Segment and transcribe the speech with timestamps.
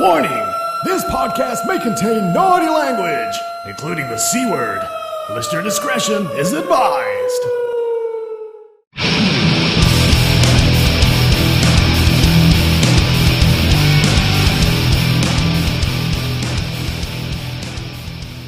[0.00, 0.30] Warning!
[0.82, 3.34] This podcast may contain naughty language,
[3.66, 4.80] including the C word.
[5.28, 7.42] Listener discretion is advised.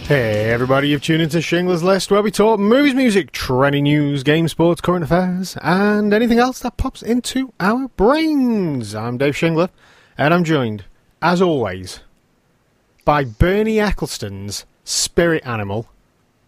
[0.08, 4.48] Hey everybody, you've tuned into Shingler's List where we talk movies, music, trending news, game,
[4.48, 8.94] sports, current affairs, and anything else that pops into our brains.
[8.94, 9.68] I'm Dave Shingler,
[10.16, 10.86] and I'm joined,
[11.22, 12.00] as always,
[13.04, 15.88] by Bernie Ecclestone's spirit animal,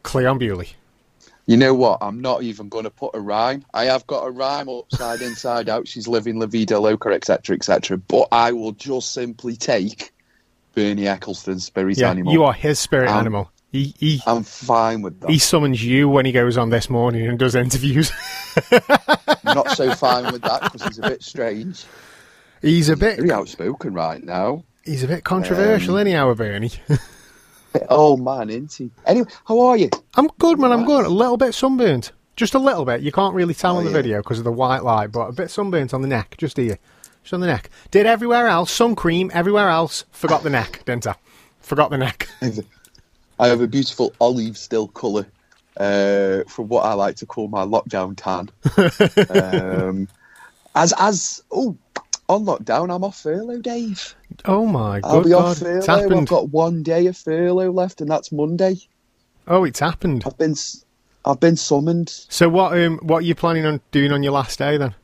[0.03, 0.71] Cleon Bewley.
[1.47, 1.99] You know what?
[2.01, 3.65] I'm not even going to put a rhyme.
[3.75, 5.87] I have got a rhyme upside inside out.
[5.87, 7.99] She's living La Vida Loca, etc., etc.
[7.99, 10.13] But I will just simply take
[10.75, 12.33] Bernie Ecclestone's spirit Yeah, animal.
[12.33, 13.51] you are his spirit Um, animal.
[13.73, 15.31] He, he, I'm fine with that.
[15.31, 18.11] he summons you when he goes on this morning and does interviews.
[19.45, 21.85] not so fine with that because he's a bit strange.
[22.65, 24.65] He's a bit Very outspoken right now.
[24.85, 26.73] he's a bit controversial Um, anyhow, Bernie.
[27.91, 28.91] Oh man, isn't he?
[29.05, 29.91] Anyway, how are you?
[30.17, 30.71] I'm good, man.
[30.71, 31.07] I'm good.
[31.07, 32.13] A little bit sunburnt.
[32.37, 33.01] Just a little bit.
[33.01, 33.97] You can't really tell Oh, on the yeah.
[33.97, 36.79] video because of the white light, but a bit sunburnt on the neck, just here.
[37.25, 37.71] Just on the neck.
[37.91, 41.17] Did everywhere else, sun cream, everywhere else, forgot the neck, didn't I?
[41.63, 42.29] Forgot the neck.
[43.41, 45.27] I have a beautiful olive still colour
[45.77, 48.51] uh, from what I like to call my lockdown tan.
[49.31, 50.07] um,
[50.77, 51.77] as as oh,
[52.29, 54.15] on lockdown, I'm off furlough, Dave.
[54.45, 55.53] Oh my I'll good be God.
[55.53, 56.17] off It's furlough.
[56.19, 56.29] I've happened.
[56.29, 58.77] got one day of furlough left, and that's Monday.
[59.47, 60.25] Oh, it's happened.
[60.27, 60.55] I've been
[61.25, 62.09] I've been summoned.
[62.29, 64.95] So what um what are you planning on doing on your last day then?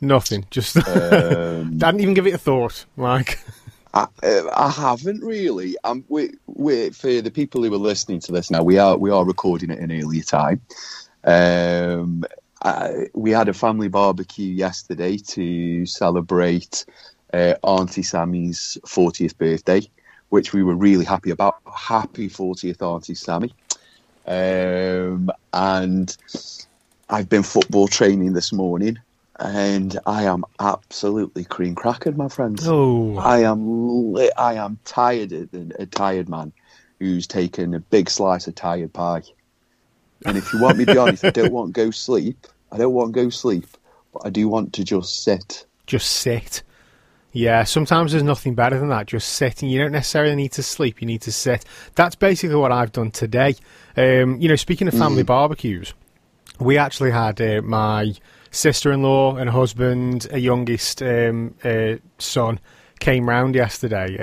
[0.00, 0.46] Nothing.
[0.50, 2.84] Just Um, didn't even give it a thought.
[2.96, 3.40] Like
[3.94, 5.76] I, uh, I haven't really.
[5.84, 9.10] Um, we, we, for the people who are listening to this now, we are we
[9.10, 10.60] are recording it in earlier time.
[11.24, 12.24] Um,
[12.62, 16.84] I, we had a family barbecue yesterday to celebrate
[17.32, 19.82] uh, Auntie Sammy's 40th birthday,
[20.30, 21.56] which we were really happy about.
[21.72, 23.54] Happy 40th, Auntie Sammy.
[24.26, 26.16] Um, and
[27.08, 28.98] I've been football training this morning,
[29.38, 32.66] and I am absolutely cream crackered, my friends.
[32.68, 35.32] oh I am li- I am tired
[35.78, 36.52] a tired man
[36.98, 39.22] who's taken a big slice of tired pie.
[40.26, 42.46] And if you want me to be honest, I don't want to go sleep.
[42.72, 43.66] I don't want to go sleep,
[44.12, 45.64] but I do want to just sit.
[45.86, 46.62] just sit.
[47.32, 49.06] Yeah, sometimes there's nothing better than that.
[49.06, 49.68] Just sitting.
[49.68, 51.00] You don't necessarily need to sleep.
[51.00, 51.64] You need to sit.
[51.94, 53.54] That's basically what I've done today.
[53.96, 55.92] Um, you know, speaking of family barbecues,
[56.58, 58.14] we actually had uh, my
[58.50, 62.58] sister-in-law and husband, a youngest um, uh, son,
[62.98, 64.16] came round yesterday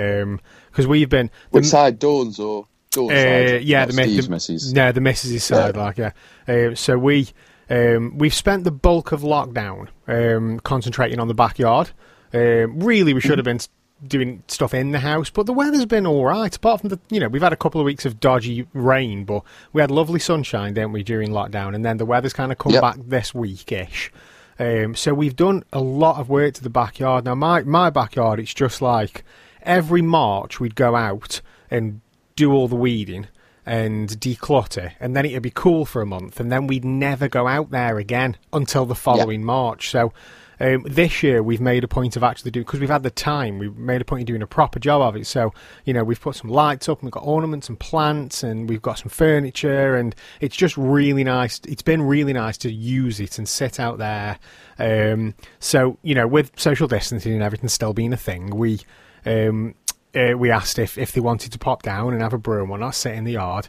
[0.70, 1.26] because we've been.
[1.28, 4.72] the- Which side, Dawn's or uh, yeah, not the, Steve's the missus.
[4.72, 5.82] No, the missus' side, Yeah.
[5.82, 6.10] like yeah.
[6.48, 7.28] Uh, so we
[7.70, 11.90] um, we've spent the bulk of lockdown um, concentrating on the backyard.
[12.32, 13.60] Um, really, we should have been
[14.06, 16.54] doing stuff in the house, but the weather's been all right.
[16.54, 19.42] Apart from the, you know, we've had a couple of weeks of dodgy rain, but
[19.72, 21.74] we had lovely sunshine, didn't we, during lockdown?
[21.74, 22.82] And then the weather's kind of come Yep.
[22.82, 24.10] back this weekish.
[24.58, 27.24] Um, so we've done a lot of work to the backyard.
[27.24, 29.24] Now my my backyard, it's just like
[29.62, 31.40] every March we'd go out
[31.70, 32.00] and
[32.36, 33.26] do all the weeding
[33.64, 37.48] and declutter, and then it'd be cool for a month, and then we'd never go
[37.48, 39.90] out there again until the following March.
[39.90, 40.12] So.
[40.58, 43.58] Um, this year we've made a point of actually doing because we've had the time.
[43.58, 45.26] We've made a point of doing a proper job of it.
[45.26, 45.52] So
[45.84, 48.80] you know we've put some lights up, and we've got ornaments and plants, and we've
[48.80, 51.60] got some furniture, and it's just really nice.
[51.68, 54.38] It's been really nice to use it and sit out there.
[54.78, 58.80] Um, so you know with social distancing and everything still being a thing, we
[59.26, 59.74] um,
[60.16, 62.70] uh, we asked if if they wanted to pop down and have a brew and
[62.70, 63.68] whatnot, sit in the yard.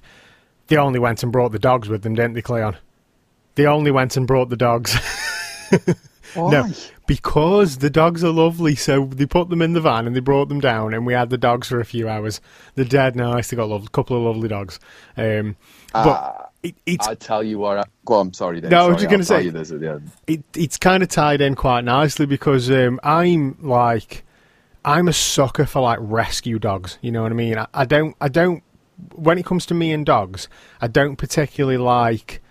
[0.68, 2.76] They only went and brought the dogs with them, didn't they, Cleon?
[3.56, 4.96] They only went and brought the dogs.
[6.34, 6.52] Why?
[6.52, 6.70] No,
[7.08, 8.76] because the dogs are lovely.
[8.76, 11.30] So they put them in the van and they brought them down, and we had
[11.30, 12.42] the dogs for a few hours.
[12.76, 13.50] They're dead nice.
[13.50, 14.80] They got a couple of lovely dogs.
[15.16, 15.56] Um,
[15.94, 17.78] but Ah, it, it's I tell you what.
[17.80, 18.60] I, go on, sorry.
[18.62, 20.12] Dave, No, I was sorry, just gonna say- you this at the end.
[20.28, 24.24] it, it's kind of tied in quite nicely because um, I'm like
[24.88, 26.98] I'm a sucker for like rescue dogs.
[27.02, 27.58] You know what I mean?
[27.58, 28.64] I, I don't I don't
[29.14, 30.48] when it comes to me and dogs,
[30.80, 32.42] I don't particularly like.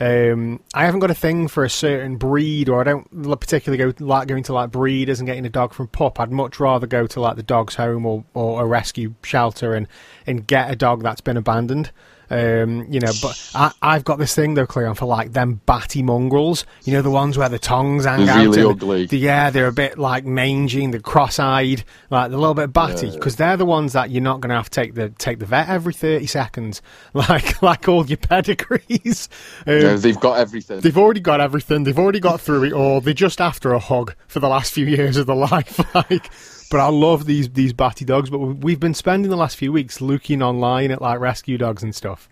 [0.00, 4.04] Um, I haven't got a thing for a certain breed, or I don't particularly go
[4.04, 6.18] like going to like breeders and getting a dog from pup.
[6.18, 9.86] I'd much rather go to like the dog's home or, or a rescue shelter and,
[10.26, 11.92] and get a dog that's been abandoned.
[12.34, 16.02] Um, you know, but I, I've got this thing though, Cleon, for like them batty
[16.02, 16.66] mongrels.
[16.84, 18.40] You know, the ones where the tongues hang They're out.
[18.46, 19.06] really and ugly.
[19.06, 22.72] the- yeah, they're a bit like mangy and they're cross-eyed, like they're a little bit
[22.72, 23.14] batty, Yeah.
[23.14, 25.46] because they're the ones that you're not going to have to take the take the
[25.46, 26.82] vet every thirty seconds,
[27.14, 29.28] like like all your pedigrees.
[29.66, 30.80] Um, No, they've got everything.
[30.80, 31.84] They've already got everything.
[31.84, 33.00] They've already got through it all.
[33.00, 35.78] They're just after a hug for the last few years of their life.
[35.94, 36.30] Like,
[36.70, 38.30] But I love these these batty dogs.
[38.30, 41.82] But we- we've been spending the last few weeks looking online at like rescue dogs
[41.82, 42.28] and stuff,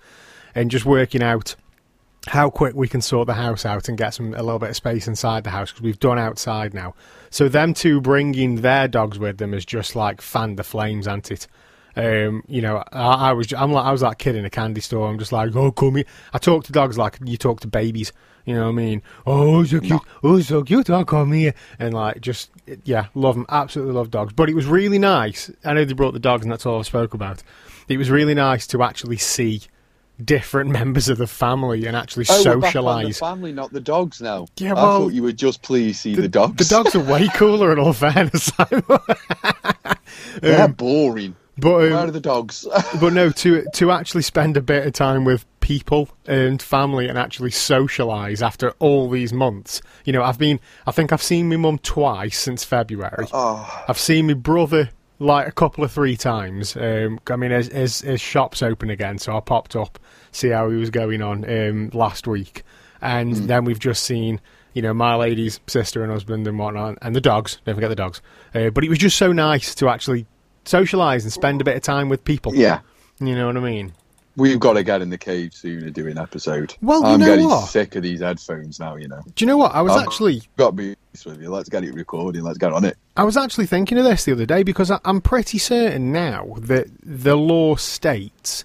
[0.54, 1.54] and just working out
[2.28, 4.76] how quick we can sort the house out and get some a little bit of
[4.76, 6.94] space inside the house because we've done outside now.
[7.30, 11.30] So them two bringing their dogs with them is just like fanned the flames, ain't
[11.32, 11.48] it?
[11.96, 14.80] Um, you know, I, I was I'm like I was that kid in a candy
[14.80, 15.08] store.
[15.08, 16.04] I'm just like, oh, come here.
[16.32, 18.12] I talk to dogs like you talk to babies.
[18.44, 19.02] You know what I mean?
[19.24, 20.00] Oh, so cute.
[20.24, 20.90] Oh, so cute.
[20.90, 21.54] Oh, come here.
[21.78, 22.50] And like, just
[22.84, 23.46] yeah, love them.
[23.48, 24.32] Absolutely love dogs.
[24.32, 25.48] But it was really nice.
[25.64, 27.42] I know they brought the dogs, and that's all I spoke about.
[27.88, 29.62] It was really nice to actually see
[30.24, 33.20] different members of the family and actually Oh, on the socialise.
[33.20, 34.46] family, not the dogs now.
[34.56, 36.56] Yeah, I well, thought you would just please see the, dogs.
[36.68, 38.50] The dogs are way cooler in all fairness.
[40.40, 41.36] They're um, boring.
[41.58, 42.66] But um, Where are the dogs?
[43.00, 47.16] but no, to to actually spend a bit of time with people and family and
[47.16, 49.80] actually socialise after all these months.
[50.04, 53.26] You know, I've been, I think I've seen my mum twice since February.
[53.32, 56.76] oh, I've seen my brother like a couple of three times.
[56.76, 59.98] Um, I mean, his, his, his shop's open again, so I popped up
[60.32, 62.64] see how he was going on um, last week,
[63.00, 64.40] and then we've just seen.
[64.74, 67.58] You know, my lady's sister and husband and whatnot, and the dogs.
[67.66, 68.22] Don't forget the dogs.
[68.54, 70.24] Uh, but it was just so nice to actually
[70.64, 72.54] socialise and spend a bit of time with people.
[72.54, 72.80] yeah.
[73.20, 73.92] You know what I mean?
[74.36, 76.74] We've got to get in the cave soon and do an episode.
[76.80, 77.68] Well, you I'm know getting what?
[77.68, 78.96] sick of these headphones now.
[78.96, 79.74] You know, Do you know what?
[79.74, 81.50] I was I've actually got to be honest with you.
[81.50, 82.42] Let's get it recording.
[82.42, 82.96] Let's get on it.
[83.16, 86.54] I was actually thinking of this the other day because I, I'm pretty certain now
[86.60, 88.64] that the law states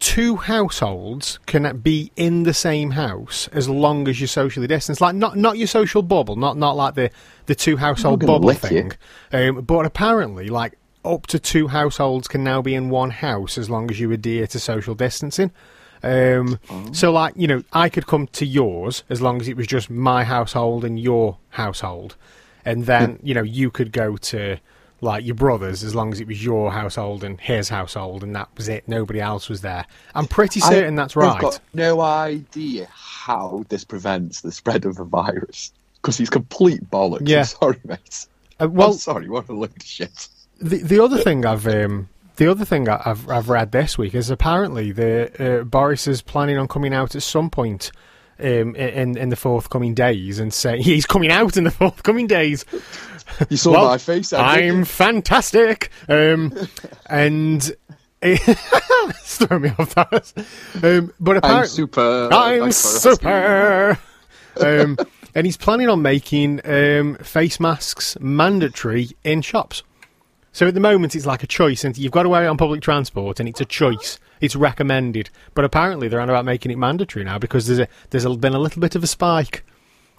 [0.00, 5.00] two households can be in the same house as long as you're socially distanced.
[5.00, 7.10] Like not not your social bubble, not not like the
[7.46, 8.92] the two household bubble thing.
[9.32, 13.70] Um, but apparently, like up to two households can now be in one house as
[13.70, 15.50] long as you adhere to social distancing.
[16.02, 16.58] Um,
[16.92, 19.90] So, like, you know, I could come to yours as long as it was just
[19.90, 22.16] my household and your household.
[22.64, 24.58] And then, you know, you could go to,
[25.00, 28.48] like, your brother's as long as it was your household and his household, and that
[28.56, 28.86] was it.
[28.86, 29.86] Nobody else was there.
[30.14, 31.36] I'm pretty certain that's right.
[31.36, 36.90] I've got no idea how this prevents the spread of the virus because he's complete
[36.90, 37.28] bollocks.
[37.28, 37.40] Yeah.
[37.40, 38.26] I'm sorry, mate.
[38.58, 39.28] Uh, well, I'm sorry.
[39.28, 40.28] What a load of shit.
[40.60, 44.14] The the other thing I've um, the other thing I- I've I've read this week
[44.14, 47.90] is apparently the uh, Boris is planning on coming out at some point
[48.38, 52.64] um, in in the forthcoming days and say he's coming out in the forthcoming days.
[53.48, 54.32] You saw Well, my face.
[54.32, 54.84] I'm you?
[54.84, 56.52] fantastic, um,
[57.06, 57.72] and
[58.20, 60.32] it's throwing me off that.
[60.82, 62.28] Um, but I'm super.
[62.32, 63.98] I'm super.
[64.60, 64.96] um,
[65.34, 69.84] and he's planning on making um, face masks mandatory in shops.
[70.52, 72.56] So at the moment, it's like a choice, and you've got to wear it on
[72.56, 74.18] public transport, and it's a choice.
[74.40, 78.24] It's recommended, but apparently they're on about making it mandatory now because there's a there's
[78.24, 79.64] a, been a little bit of a spike,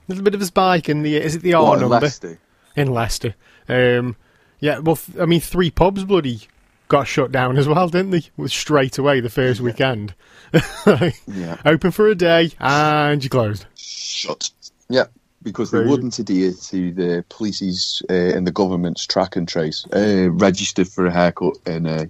[0.07, 2.00] a little bit of a spike in the is it the R What, in number
[2.00, 2.39] Leicester?
[2.75, 3.36] in Leicester?
[3.68, 4.16] Um,
[4.60, 6.42] yeah, well, th- I mean, three pubs bloody
[6.88, 8.24] got shut down as well, didn't they?
[8.38, 10.13] With straight away the first weekend,
[11.27, 11.57] Yeah.
[11.66, 13.66] open for a day and you closed.
[13.75, 14.51] Shut.
[14.88, 15.06] Yeah,
[15.43, 19.85] because they wouldn't adhere to the police's uh, and the government's track and trace.
[19.93, 22.09] Uh, registered for a haircut and a,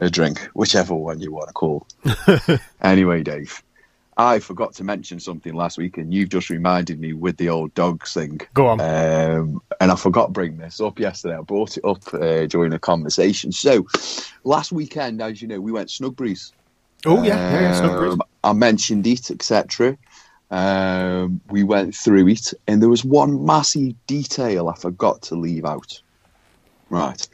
[0.00, 1.86] a drink, whichever one you want to call.
[2.82, 3.62] anyway, Dave,
[4.16, 7.74] I forgot to mention something last week, and you've just reminded me with the old
[7.74, 8.40] dogs thing.
[8.52, 8.80] Go on.
[8.80, 11.36] Um, and I forgot to bring this up yesterday.
[11.36, 13.52] I brought it up uh, during a conversation.
[13.52, 13.86] So,
[14.44, 16.52] last weekend, as you know, we went Snugburys.
[17.06, 18.08] oh yeah, yeah, yeah.
[18.10, 19.96] Um, I mentioned it, etc.
[20.50, 25.64] Um, we went through it, and there was one massive detail I forgot to leave
[25.64, 26.00] out.
[26.88, 27.26] Right.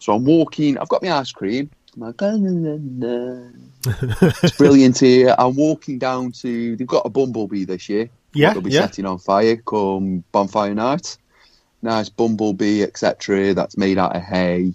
[0.00, 0.76] So I'm walking.
[0.78, 1.70] I've got my ice cream.
[1.94, 3.48] I'm like, "La, la, la, la."
[4.42, 5.34] it's brilliant here.
[5.38, 6.76] I'm walking down to.
[6.76, 8.08] They've got a bumblebee this year.
[8.32, 8.82] Yeah, They'll be yeah.
[8.82, 11.16] setting on fire come bonfire night.
[11.82, 13.54] Nice bumblebee, etc.
[13.54, 14.74] That's made out of hay,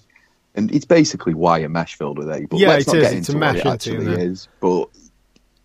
[0.56, 2.46] and it's basically wire mesh filled with hay.
[2.46, 3.04] But Yeah, let's it not is.
[3.04, 4.20] get It's a into mesh, what it actually isn't it?
[4.20, 4.48] is.
[4.60, 4.90] But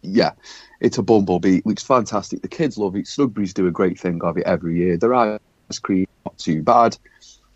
[0.02, 0.32] yeah,
[0.80, 1.58] it's a bumblebee.
[1.58, 2.42] It looks fantastic.
[2.42, 3.04] The kids love it.
[3.04, 4.96] Snugburys do a great thing of it every year.
[4.96, 5.38] Their ice
[5.80, 6.96] cream not too bad.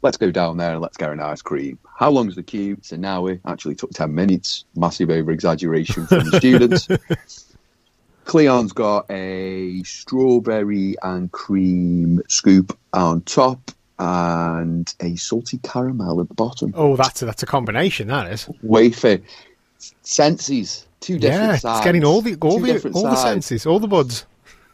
[0.02, 1.78] Let's go down there and let's get an ice cream.
[1.97, 2.75] How long's the queue?
[2.75, 3.40] It's an hour.
[3.47, 4.66] Actually took ten minutes.
[4.76, 6.88] Massive over exaggeration from the students.
[8.26, 16.35] Cleon's got a strawberry and cream scoop on top and a salty caramel at the
[16.35, 16.73] bottom.
[16.75, 18.09] Oh, that's a, that's a combination.
[18.09, 18.49] That is.
[18.62, 19.21] Wafer.
[20.03, 20.87] Senses.
[21.00, 21.79] Two different Yeah, sides.
[21.79, 24.25] it's getting all the all Two the all the senses, all the buds.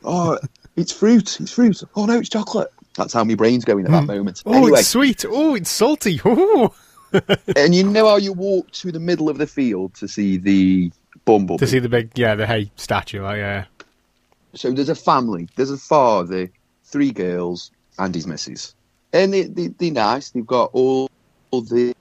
[0.05, 0.39] Oh,
[0.77, 1.41] it's fruit.
[1.41, 1.83] It's fruit.
[1.97, 2.73] Oh no, it's chocolate.
[2.97, 4.07] That's how my brain's going at that hmm.
[4.07, 4.43] moment.
[4.47, 5.25] Oh, anyway, it's sweet.
[5.29, 6.21] Oh, it's salty.
[6.27, 6.73] Ooh.
[7.57, 10.93] and you know how you walk to the middle of the field to see the
[11.25, 11.65] bumblebee?
[11.65, 13.23] To see the big, yeah, the hay statue.
[13.23, 13.65] Like, yeah.
[14.55, 15.49] So there's a family.
[15.57, 16.51] There's a father,
[16.85, 18.75] three girls, and his missus.
[19.13, 20.31] and they, they they're nice.
[20.31, 21.11] They've got all,
[21.51, 21.95] all the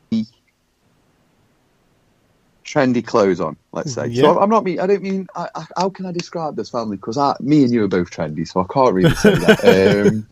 [2.70, 3.58] trendy clothes on.
[3.72, 4.08] Let's say.
[4.08, 4.24] Yeah.
[4.24, 4.80] So I'm not mean.
[4.80, 5.28] I don't mean.
[5.36, 6.98] I, I, how can I describe this family?
[6.98, 9.60] Because me and you are both trendy, so I can't really say that.
[10.10, 10.28] Um,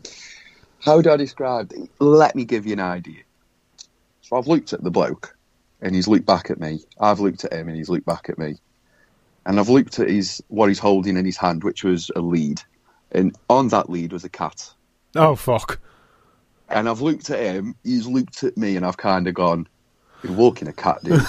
[0.80, 1.74] how do I describe?
[1.74, 1.90] it?
[2.00, 3.24] Let me give you an idea.
[4.22, 5.36] So I've looked at the bloke,
[5.82, 6.82] and he's looked back at me.
[7.00, 8.58] I've looked at him, and he's looked back at me.
[9.46, 12.62] And I've looked at his what he's holding in his hand, which was a lead,
[13.12, 14.70] and on that lead was a cat.
[15.16, 15.80] Oh fuck.
[16.70, 19.70] And I've looked at him, he's looked at me, and I've kind of gone,
[20.24, 21.22] "You're walking a cat, dude."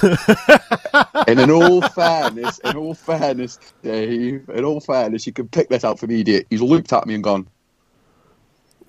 [1.27, 5.85] and in all fairness, in all fairness, Dave, in all fairness, you can pick this
[5.85, 6.47] out for me, idiot.
[6.51, 7.49] He's looked at me and gone,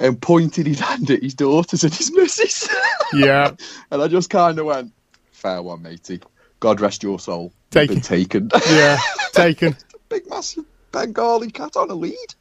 [0.00, 2.68] and pointed his hand at his daughters and his missus.
[3.14, 3.52] Yeah.
[3.90, 4.92] and I just kind of went,
[5.32, 6.20] "Fair one, matey.
[6.60, 7.52] God rest your soul.
[7.70, 8.02] Taken.
[8.02, 8.98] taken." Yeah.
[9.32, 9.76] Taken.
[10.10, 12.34] Big massive Bengali cat on a lead.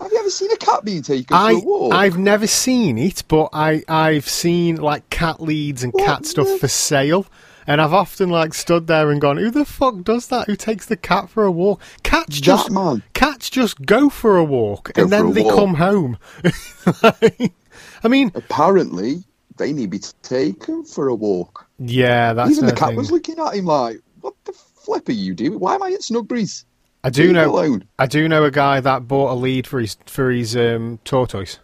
[0.00, 1.94] Have you ever seen a cat being taken I for a walk?
[1.94, 6.46] I've never seen it, but I I've seen like cat leads and What cat stuff
[6.46, 7.26] the- for sale.
[7.66, 10.46] And I've often like stood there and gone, "Who the fuck does that?
[10.46, 11.82] Who takes the cat for a walk?
[12.02, 13.02] Cats just man.
[13.12, 15.54] cats just go for a walk Go and then they walk.
[15.54, 16.16] come home."
[17.02, 19.24] I mean, Apparently,
[19.58, 21.66] they need to be taken for a walk.
[21.78, 22.96] yeah, that's Even the cat thing.
[22.96, 25.58] was looking at him like, "What the flip are you doing?
[25.60, 26.64] Why am I at Snugburys?
[27.04, 27.50] I do Leave know.
[27.50, 30.98] alone." I do know a guy that bought a lead for his for his um,
[31.04, 31.58] tortoise.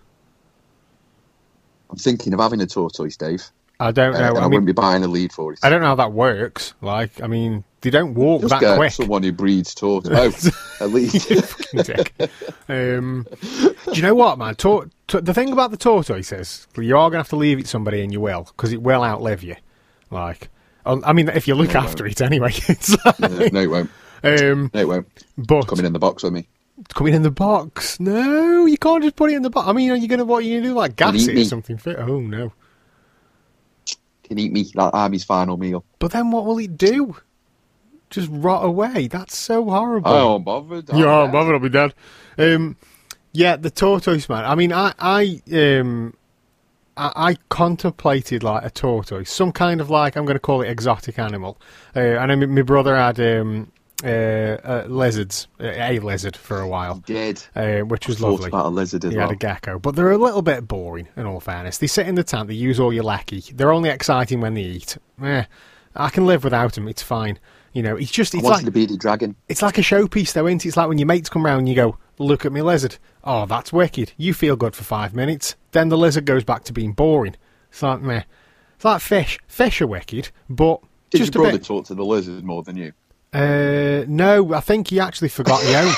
[1.91, 3.45] I'm thinking of having a tortoise, Dave.
[3.81, 4.29] I don't Uh, know.
[4.29, 5.59] and I, I wouldn't be buying a lead for it.
[5.63, 6.75] I don't know how that works.
[6.81, 8.93] Like, I mean, they don't walk Just that quick.
[8.93, 10.51] someone who breeds tortoise.
[10.81, 11.13] Oh, a lead.
[12.69, 14.55] Um, do you know what, man?
[14.57, 17.59] Tor- t- the thing about the tortoise is you are going to have to leave
[17.61, 19.55] it somebody, and you will, because it will outlive you.
[20.11, 20.49] Like,
[20.87, 22.53] um, I mean, if you look No, it after it anyway.
[22.69, 23.91] It's like, no, no, it won't.
[24.25, 25.25] Um, No, it won't.
[25.39, 26.47] but Coming in the box with me.
[26.95, 27.99] coming in the box.
[28.01, 29.69] No, you can't just put it in the box.
[29.69, 30.39] I mean, are you going to what?
[30.39, 31.45] Are you going to do like gas it or me.
[31.45, 31.79] something?
[31.79, 31.99] Fit?
[31.99, 32.53] Oh no.
[34.25, 34.65] Can eat me.
[34.75, 35.85] That army's final meal.
[35.99, 37.17] But then what will it do?
[38.11, 39.09] Just rot away.
[39.09, 40.11] That's so horrible.
[40.11, 40.89] Oh, I'm bothered.
[40.91, 41.55] Yeah, I'm I'm bothered.
[41.55, 41.95] I'll be dead.
[42.39, 42.77] Um,
[43.33, 44.45] yeah, the tortoise man.
[44.45, 46.15] I mean, I, I, um,
[46.97, 50.69] I, I contemplated like a tortoise, some kind of like I'm going to call it
[50.71, 51.59] exotic animal.
[51.95, 53.73] Uh, and I mean, my brother had um,
[54.05, 54.07] uh,
[54.65, 57.43] uh, lizards, a lizard for a while, dead.
[57.57, 58.49] uh, which was lovely.
[58.49, 59.29] about a lizard as He well.
[59.29, 61.09] had a gecko, but they're a little bit boring.
[61.17, 62.49] In all fairness, they sit in the tank.
[62.49, 63.41] They use all your lecky.
[63.55, 64.99] They're only exciting when they eat.
[65.23, 65.45] Eh,
[65.97, 66.87] I can live without them.
[66.89, 67.39] It's fine.
[67.73, 69.35] You know, it's just I it's wanted like a bearded dragon.
[69.49, 70.69] it's like a showpiece, though, isn't it?
[70.69, 73.47] It's like when your mates come round and you go, "Look at me lizard." Oh,
[73.47, 74.13] that's wicked.
[74.17, 75.57] You feel good for five minutes.
[75.73, 77.35] Then the lizard goes back to being boring.
[77.71, 78.23] It's like meh.
[78.77, 79.39] It's like fish.
[79.49, 80.81] Fish are wicked, but
[81.11, 81.67] Did just your brother bit.
[81.67, 82.93] talk to the lizard more than you?
[83.35, 85.95] Uh, no, I think he actually forgot he owned.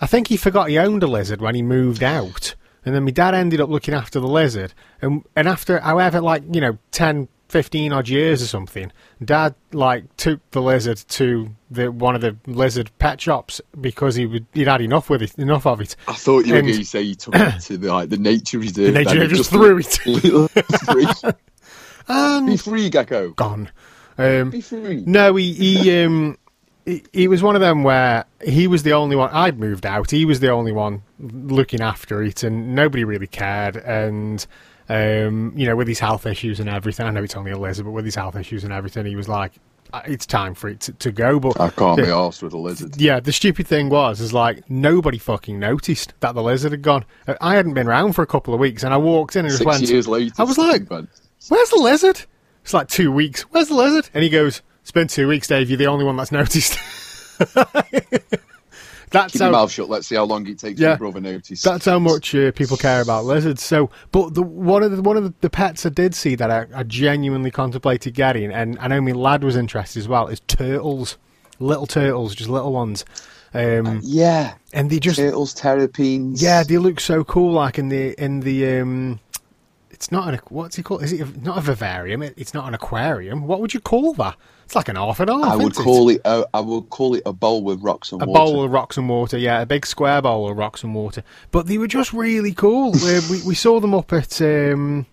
[0.00, 2.54] I think he forgot he owned a lizard when he moved out,
[2.84, 4.72] and then my dad ended up looking after the lizard.
[5.02, 8.92] And and after however like you know 10, 15 odd years or something,
[9.24, 14.26] dad like took the lizard to the one of the lizard pet shops because he
[14.26, 15.96] would he'd had enough with it, enough of it.
[16.06, 18.18] I thought you were And- going to say you took it to the, like, the
[18.18, 18.92] nature reserve.
[18.94, 19.98] The nature reserve just threw it.
[20.06, 21.06] little free.
[22.10, 23.32] And Be free, Gecko.
[23.32, 23.70] gone.
[24.16, 25.02] Um, Be free.
[25.06, 26.38] No, he he um
[26.88, 29.30] he, he was one of them where he was the only one.
[29.32, 30.10] I'd moved out.
[30.10, 33.76] He was the only one looking after it, and nobody really cared.
[33.76, 34.44] And
[34.88, 37.84] um, you know, with his health issues and everything, I know it's only a lizard,
[37.84, 39.52] but with his health issues and everything, he was like,
[39.92, 42.08] "Uh, "It's time for it to, to go." But I can't be Yeah.
[42.10, 42.98] arsed with a lizard.
[43.00, 47.04] yeah, the stupid thing was, is like nobody fucking noticed that the lizard had gone.
[47.26, 49.50] Uh, I hadn't been around for a couple of weeks, and I walked in and
[49.50, 50.32] just Six went, years later.
[50.38, 52.22] I was like, Where's the lizard?
[52.62, 53.42] It's like two weeks.
[53.42, 54.08] Where's the lizard?
[54.14, 55.68] And he goes, It's been two weeks, Dave.
[55.68, 56.78] You're the only one that's noticed.
[59.10, 59.90] that's keep your mouth shut.
[59.90, 60.88] Let's see how long it takes Yeah.
[60.88, 61.60] your brother notice.
[61.60, 63.62] that's how much uh, people care about lizards.
[63.62, 66.64] So, but the one of the one of the, pets I did see that I,
[66.74, 71.18] I genuinely contemplated getting, and I know my lad was interested as well, is turtles,
[71.58, 73.04] little turtles, just little ones,
[73.52, 74.54] um, yeah.
[74.72, 76.42] and they just Turtles, terrapins.
[76.42, 77.52] yeah, they look so cool.
[77.52, 79.20] Like in the in the um,
[79.98, 81.02] it's not an what's he called?
[81.02, 82.22] Is it a, not a vivarium?
[82.22, 83.48] It, it's not an aquarium.
[83.48, 84.36] What would you call that?
[84.64, 85.42] It's like an half and half.
[85.44, 85.84] I would isn't it?
[85.84, 86.20] call it.
[86.24, 88.38] A, I would call it a bowl with rocks and a water.
[88.52, 89.36] bowl of rocks and water.
[89.36, 91.24] Yeah, a big square bowl of rocks and water.
[91.50, 92.94] But they were just really cool.
[92.94, 95.04] uh, we we saw them up at um,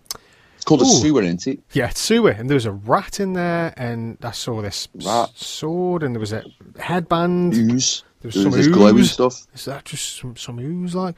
[0.55, 1.59] It's called a sewer, isn't it?
[1.71, 5.31] yeah sewer, and there was a rat in there, and I saw this Rat.
[5.33, 6.43] sword, and there was a
[6.79, 7.55] headband.
[7.55, 8.03] Ooze.
[8.21, 9.47] There was There some this glowing stuff.
[9.55, 11.15] Is that just some some ooze like?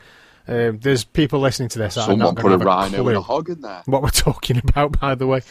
[0.47, 1.95] Um, there's people listening to this.
[1.95, 3.83] Someone not put a rhino and clue a hog in there.
[3.85, 5.41] what we're talking about, by the way.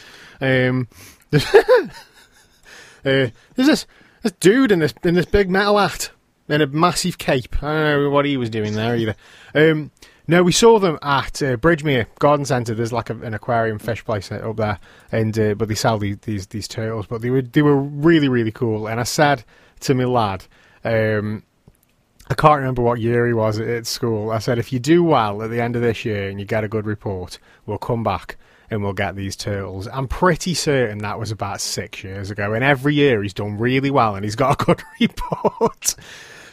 [0.41, 0.87] Um,
[1.33, 1.39] uh,
[3.03, 3.85] there's this
[4.23, 6.09] this dude in this in this big metal hat.
[6.49, 7.61] in a massive cape.
[7.61, 9.15] I don't know what he was doing there either.
[9.53, 9.91] Um,
[10.29, 12.73] no, we saw them at uh, Bridgemere Garden Centre.
[12.73, 14.79] There's like a, an aquarium fish place up there,
[15.11, 17.07] and uh, but they sell these, these these turtles.
[17.07, 18.87] But they were they were really really cool.
[18.87, 19.43] And I said
[19.81, 20.45] to my lad,
[20.83, 21.43] um,
[22.29, 24.31] I can't remember what year he was at, at school.
[24.31, 26.63] I said, if you do well at the end of this year and you get
[26.63, 28.37] a good report, we'll come back
[28.69, 29.87] and we'll get these turtles.
[29.87, 32.53] I'm pretty certain that was about six years ago.
[32.53, 35.95] And every year he's done really well and he's got a good report.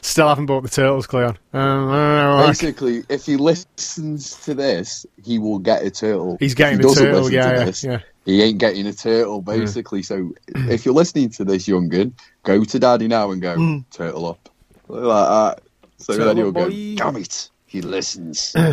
[0.00, 1.38] Still haven't bought the turtles, Cleon.
[1.54, 6.36] Um, Basically, if he listens to this, he will get a turtle.
[6.38, 8.00] He's getting if a he turtle, yeah, yeah, this, yeah.
[8.26, 10.02] He ain't getting a turtle, basically.
[10.02, 14.50] So if you're listening to this, young'un, go to daddy now and go, turtle up.
[14.88, 15.62] Like that.
[15.98, 16.94] So Turtle then he'll go, boy.
[16.96, 18.54] damn it, he listens.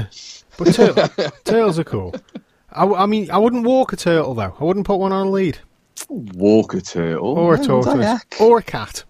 [0.58, 1.08] But turtle,
[1.46, 2.14] turtles are cool.
[2.74, 4.54] I mean, I wouldn't walk a turtle though.
[4.60, 5.58] I wouldn't put one on a lead,
[6.10, 7.26] Walk a turtle.
[7.40, 8.36] or a Oh, tortoise, heck?
[8.40, 9.04] or a cat.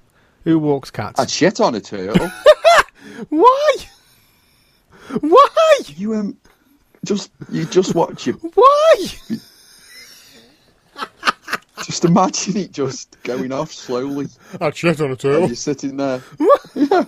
[0.43, 1.20] Who walks cats?
[1.20, 2.29] I'd shit on a turtle.
[3.29, 3.75] Why?
[5.20, 5.77] Why?
[5.88, 6.38] you um,
[7.03, 8.36] just you just watch it.
[8.53, 9.05] Why?
[11.85, 14.27] Just imagine it just going off slowly.
[14.61, 15.47] I'd shit on a And turtle.
[15.47, 16.21] you're sitting there.
[16.75, 17.05] Yeah.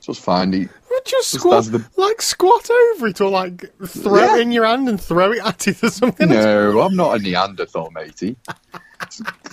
[0.00, 0.68] Just find it.
[0.90, 4.36] Would just squat, the- like squat over it, or like throw Yeah.
[4.36, 6.28] it in your hand and throw it at it or something?
[6.28, 8.34] No, I'm not a Neanderthal, matey.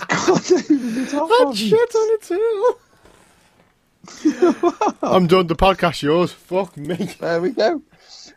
[0.08, 2.80] God, I'd shit on a turtle.
[5.02, 5.46] I'm done.
[5.46, 6.32] The podcast yours.
[6.32, 6.96] Fuck me.
[7.20, 7.80] There we go.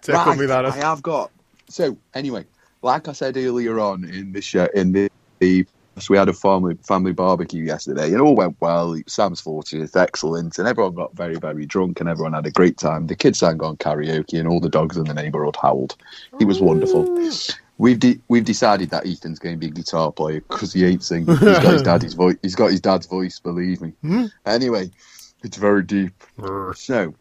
[0.01, 0.65] Tickle me that.
[0.65, 1.31] I have got.
[1.69, 2.45] So anyway,
[2.83, 5.09] like I said earlier on in the show, in the,
[5.39, 5.65] the
[5.97, 8.97] so we had a family family barbecue yesterday, and it all went well.
[9.07, 13.07] Sam's fortieth, excellent, and everyone got very very drunk, and everyone had a great time.
[13.07, 15.95] The kids sang on karaoke, and all the dogs in the neighbourhood howled.
[16.39, 17.07] It was wonderful.
[17.77, 21.03] We've de- we've decided that Ethan's going to be a guitar player because he ain't
[21.03, 21.35] singing.
[21.37, 22.37] He's got his daddy's voice.
[22.41, 23.39] He's got his dad's voice.
[23.39, 23.93] Believe me.
[24.01, 24.25] Hmm?
[24.45, 24.91] Anyway,
[25.43, 26.13] it's very deep.
[26.75, 27.13] So,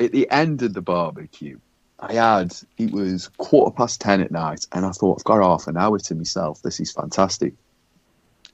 [0.00, 1.58] at the end of the barbecue,
[2.08, 5.66] I had it was quarter past ten at night, and I thought I've got half
[5.66, 6.60] an hour to myself.
[6.62, 7.54] This is fantastic.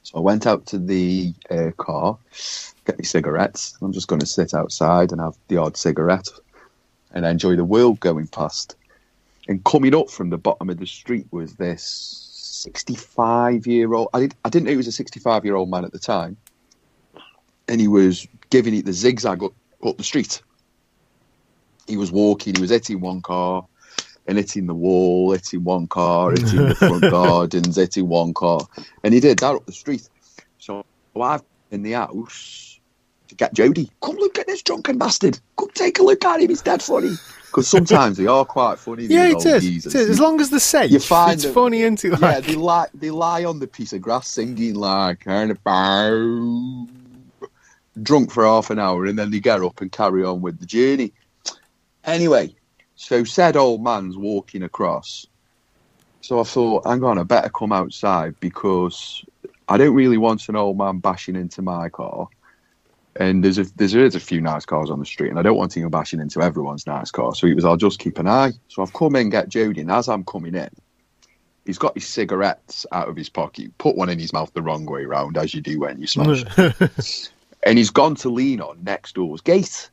[0.02, 2.16] So I went out to the uh, car,
[2.86, 3.76] get me cigarettes.
[3.82, 6.28] I'm just going to sit outside and have the odd cigarette
[7.12, 8.76] and enjoy the world going past.
[9.48, 14.08] And coming up from the bottom of the street was this 65 year old.
[14.14, 16.36] I, did, I didn't know he was a 65 year old man at the time,
[17.68, 19.52] and he was giving it the zigzag up,
[19.84, 20.40] up the street
[21.86, 23.66] he was walking, he was hitting one car
[24.26, 28.60] and hitting the wall, hitting one car, hitting the front gardens, hitting one car.
[29.02, 30.08] And he did that up the street.
[30.58, 30.84] So
[31.20, 32.78] I've in the house
[33.28, 33.90] to get Jody.
[34.02, 35.38] Come look at this drunken bastard.
[35.58, 36.48] Come take a look at him.
[36.48, 37.12] He's dead funny.
[37.46, 39.06] Because sometimes they are quite funny.
[39.06, 39.86] Yeah, it is.
[39.86, 40.08] It is.
[40.10, 42.10] As long as they're safe, You find it's them- funny, isn't it?
[42.12, 42.86] Yeah, Like, they lie.
[42.94, 46.86] They lie on the piece of grass singing like kind of bow,
[48.02, 50.66] drunk for half an hour, and then they get up and carry on with the
[50.66, 51.12] journey.
[52.10, 52.52] Anyway,
[52.96, 55.26] so said old man's walking across.
[56.22, 59.24] So I thought, hang on, I better come outside because
[59.68, 62.26] I don't really want an old man bashing into my car.
[63.14, 65.76] And there's a there's, a few nice cars on the street, and I don't want
[65.76, 67.34] him bashing into everyone's nice car.
[67.34, 68.52] So it was, I'll just keep an eye.
[68.68, 70.70] So I've come in, get Jody, and as I'm coming in,
[71.64, 74.84] he's got his cigarettes out of his pocket, put one in his mouth the wrong
[74.84, 76.44] way round, as you do when you smash.
[77.62, 79.90] and he's gone to lean on next door's gate.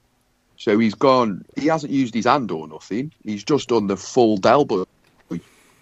[0.57, 1.45] So he's gone.
[1.55, 3.13] He hasn't used his hand or nothing.
[3.23, 4.83] He's just done the full Del Boy.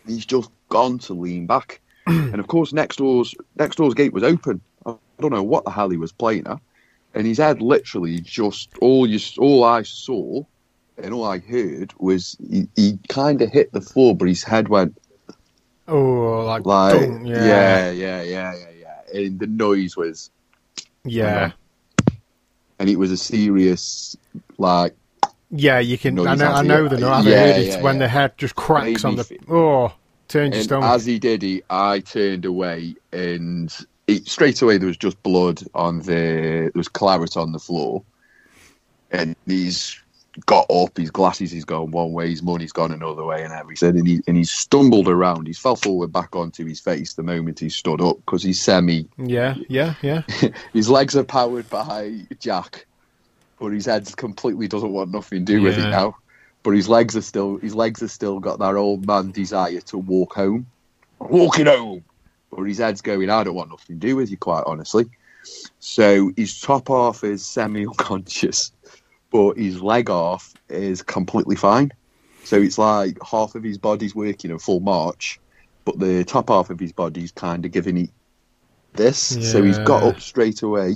[0.05, 4.23] He's just gone to lean back, and of course next door's next door's gate was
[4.23, 4.61] open.
[4.85, 6.59] I don't know what the hell he was playing at,
[7.15, 10.43] and his head literally just all you all I saw
[10.97, 14.67] and all I heard was he, he kind of hit the floor, but his head
[14.67, 14.97] went
[15.87, 19.19] oh, like, like dunk, yeah, yeah, yeah, yeah, yeah.
[19.19, 20.29] And the noise was,
[21.03, 21.51] yeah,
[22.79, 24.17] and it was a serious
[24.57, 24.95] like
[25.49, 25.79] yeah.
[25.79, 26.19] You can.
[26.27, 26.51] I know.
[26.51, 26.99] I know the.
[26.99, 27.99] Yeah, heard it yeah, when yeah.
[27.99, 29.23] the head just cracks on the.
[29.23, 29.93] feel- Oh,
[30.27, 30.89] turns your stomach.
[30.89, 33.73] as he did it, I turned away, and
[34.07, 36.05] it, straight away there was just blood on the.
[36.05, 38.03] There was claret on the floor,
[39.11, 39.99] and he's
[40.45, 40.97] got up.
[40.97, 43.97] His glasses he's gone one way, his money's gone another way, and everything.
[43.97, 45.47] And he and he's stumbled around.
[45.47, 49.07] He's fell forward back onto his face the moment he stood up because he's semi.
[49.17, 50.23] yeah, yeah, yeah.
[50.73, 52.87] His legs are powered by Jack,
[53.59, 55.85] but his head completely doesn't want nothing to do with Yeah.
[55.85, 56.15] it now.
[56.63, 59.97] But his legs are still his legs are still got that old man desire to
[59.97, 60.65] walk home,
[61.19, 62.03] walking home.
[62.49, 63.29] But his head's going.
[63.29, 65.05] I don't want nothing to do with you, quite honestly.
[65.79, 68.71] So his top half is semi unconscious,
[69.31, 71.91] but his leg half is completely fine.
[72.45, 75.39] So it's like half of his body's working at full march,
[75.83, 78.09] but the top half of his body's kind of giving it
[78.93, 79.37] this.
[79.51, 80.95] So he's got up straight away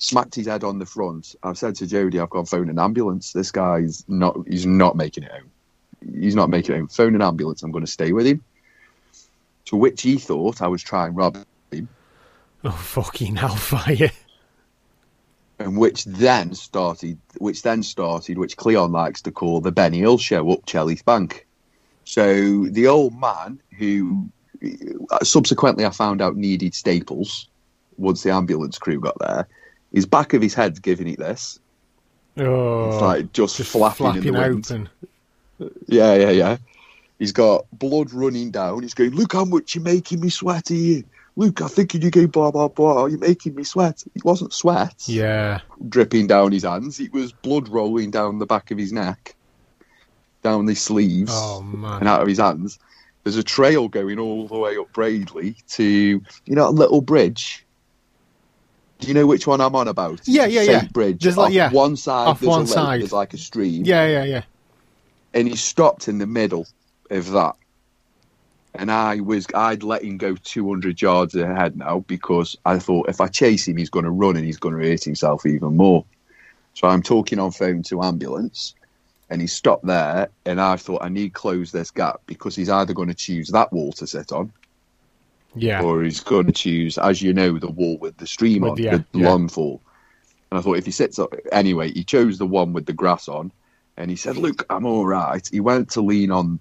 [0.00, 1.36] smacked his head on the front.
[1.42, 3.32] I've said to Jody, I've gone phone an ambulance.
[3.32, 5.50] This guy's not, he's not making it home.
[6.18, 6.88] He's not making it home.
[6.88, 7.62] Phone an ambulance.
[7.62, 8.42] I'm going to stay with him.
[9.66, 11.36] To which he thought I was trying rob
[11.70, 11.88] him,
[12.64, 14.10] Oh fucking hellfire!
[15.58, 20.18] and which then started, which then started, which Cleon likes to call the Benny Hill
[20.18, 21.46] show up Chelly's Bank.
[22.04, 24.28] So the old man, who
[25.10, 27.48] uh, subsequently I found out needed staples
[27.98, 29.46] once the ambulance crew got there,
[29.92, 31.58] his back of his head's giving it this.
[32.38, 34.70] Oh, It's like just, just flapping, flapping in the wind.
[34.70, 34.88] open.
[35.86, 36.56] Yeah, yeah, yeah.
[37.18, 38.82] He's got blood running down.
[38.82, 41.02] He's going, look how much you're making me sweat here.
[41.36, 43.06] Look, I think you go blah blah blah.
[43.06, 44.04] You're making me sweat.
[44.14, 46.98] It wasn't sweat Yeah, dripping down his hands.
[46.98, 49.34] It was blood rolling down the back of his neck,
[50.42, 52.78] down his sleeves, oh and out of his hands.
[53.22, 57.64] There's a trail going all the way up Braidley to you know a little bridge.
[59.00, 60.20] Do you know which one I'm on about?
[60.24, 60.88] Yeah, yeah, Saint yeah.
[60.90, 61.22] Bridge.
[61.22, 61.70] There's like- Off yeah.
[61.70, 62.28] one side.
[62.28, 63.00] Off there's one a lake, side.
[63.00, 63.84] There's like a stream.
[63.84, 64.42] Yeah, yeah, yeah.
[65.34, 66.66] and he stopped in the middle
[67.10, 67.56] of that.
[68.74, 73.20] And I was, I'd let him go 200 yards ahead now because I thought if
[73.20, 76.04] I chase him, he's going to run and he's going to hurt himself even more.
[76.74, 78.74] So I'm talking on phone to ambulance,
[79.28, 80.28] and he stopped there.
[80.46, 83.48] And I thought I need to close this gap because he's either going to choose
[83.48, 84.52] that wall to sit on,
[85.54, 85.82] Yeah.
[85.82, 88.76] or he's going to choose, as you know, the wall with the stream With on,
[88.76, 89.28] the- the yeah.
[89.30, 89.80] long fall.
[90.50, 93.28] And I thought if he sits up, anyway, he chose the one with the grass
[93.28, 93.52] on,
[93.96, 96.58] and he said, "Look, I'm all right." He went to lean on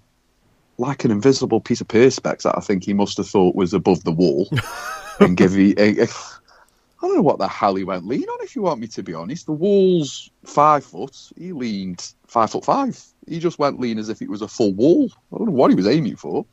[0.78, 4.04] like an invisible piece of perspex that I think he must have thought was above
[4.04, 4.48] the wall,
[5.20, 5.74] and give me.
[5.78, 8.44] A, a, I don't know what the hell he went lean on.
[8.44, 11.16] If you want me to be honest, the wall's five foot.
[11.38, 13.02] He leaned five foot five.
[13.28, 15.10] He just went lean as if it was a full wall.
[15.34, 16.46] I don't know what he was aiming for.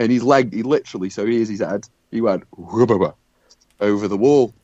[0.00, 1.86] And his leg, he literally, so here's his head.
[2.10, 2.44] He went
[3.80, 4.54] over the wall.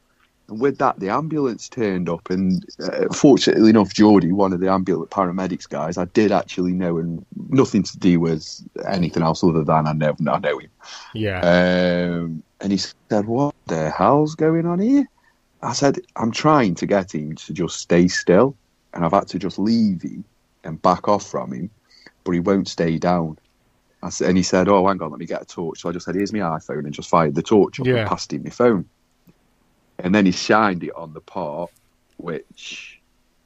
[0.49, 2.31] And with that, the ambulance turned up.
[2.31, 6.97] And uh, fortunately enough, Geordie, one of the ambulance paramedics guys, I did actually know,
[6.97, 10.71] and nothing to do with anything else other than I know, I know him.
[11.13, 11.41] Yeah.
[11.41, 15.07] Um, and he said, What the hell's going on here?
[15.63, 18.57] I said, I'm trying to get him to just stay still.
[18.95, 20.25] And I've had to just leave him
[20.65, 21.69] and back off from him,
[22.25, 23.37] but he won't stay down.
[24.07, 25.81] I said, and he said, Oh, hang on, let me get a torch.
[25.81, 27.99] So I just said, Here's my iPhone and just fired the torch up Yeah.
[27.99, 28.87] and passed him my phone.
[29.99, 31.71] And then he shined it on the part
[32.19, 33.01] which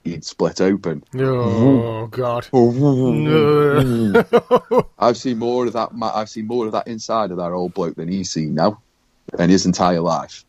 [0.05, 1.03] he'd split open.
[1.17, 2.47] oh God.
[4.99, 5.91] I've seen more of that.
[6.03, 8.83] I've seen more of that inside of that old bloke than he's seen now,
[9.39, 10.45] in his entire life.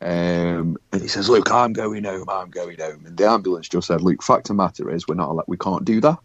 [0.00, 2.28] Um, and he says, "Look, I'm going home.
[2.28, 5.30] I'm going home." And the ambulance just said, "Look, fact of matter is, we're not.
[5.30, 6.18] Allowed, we can't do that.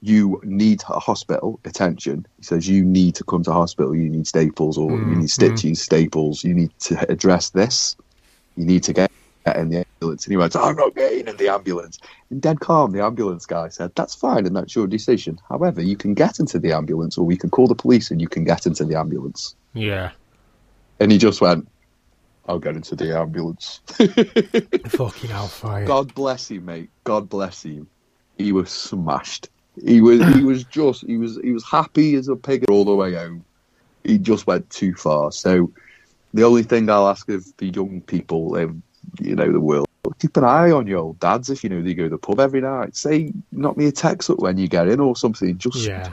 [0.00, 3.94] You need hospital attention." He says, "You need to come to hospital.
[3.94, 6.44] You need staples, or you Mm, need stitches, staples.
[6.44, 7.96] You need to address this.
[8.56, 9.08] You need to get."
[9.56, 11.98] in the ambulance, and he went, "I'm not getting in the ambulance."
[12.30, 15.38] And dead calm, the ambulance guy said, "That's fine, and that's your decision.
[15.48, 18.28] However, you can get into the ambulance, or we can call the police, and you
[18.28, 20.10] can get into the ambulance." Yeah.
[21.00, 21.68] And he just went,
[22.46, 23.80] "I'll get into the ambulance."
[24.86, 25.86] Fucking hellfire.
[25.86, 26.90] God bless him, mate.
[27.04, 27.88] God bless him.
[28.36, 29.48] He was smashed.
[29.84, 30.22] He was.
[30.34, 31.06] He was just.
[31.06, 31.38] He was.
[31.42, 33.44] He was happy as a pig all the way home.
[34.04, 35.32] He just went too far.
[35.32, 35.70] So,
[36.34, 38.82] the only thing I'll ask of the young people, um,
[39.20, 39.86] you know, the world,
[40.18, 41.50] keep an eye on your old dads.
[41.50, 44.30] If you know they go to the pub every night, say, knock me a text
[44.30, 45.58] up when you get in or something.
[45.58, 46.12] Just Yeah.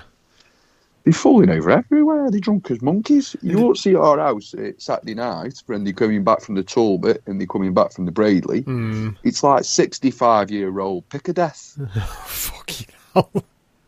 [1.04, 2.30] they're falling over everywhere.
[2.32, 3.36] They're drunk as monkeys.
[3.42, 7.22] You won't see our house at Saturday night when they're coming back from the Talbot
[7.28, 8.64] and they're coming back from the Braidley.
[8.64, 9.16] Mm.
[9.24, 11.78] It's like 65 year old pick a death.
[12.26, 13.32] Fucking hell.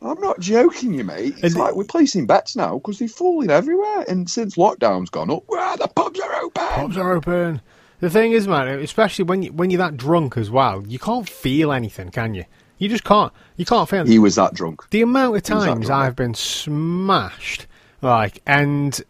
[0.02, 1.34] I'm not joking, you mate.
[1.38, 4.06] It's And- like we're placing bets now because they're falling everywhere.
[4.08, 6.64] And since lockdown's gone up, well, the pubs are open.
[6.68, 7.62] Pubs are open.
[8.00, 11.28] The thing is, man, especially when you when you're that drunk as well, you can't
[11.28, 12.46] feel anything, can you?
[12.78, 13.34] You just can't.
[13.56, 14.06] You can't feel.
[14.06, 14.88] He was that drunk.
[14.92, 15.90] the amount of He was that times.
[15.90, 17.66] I've been smashed,
[18.04, 19.02] like, and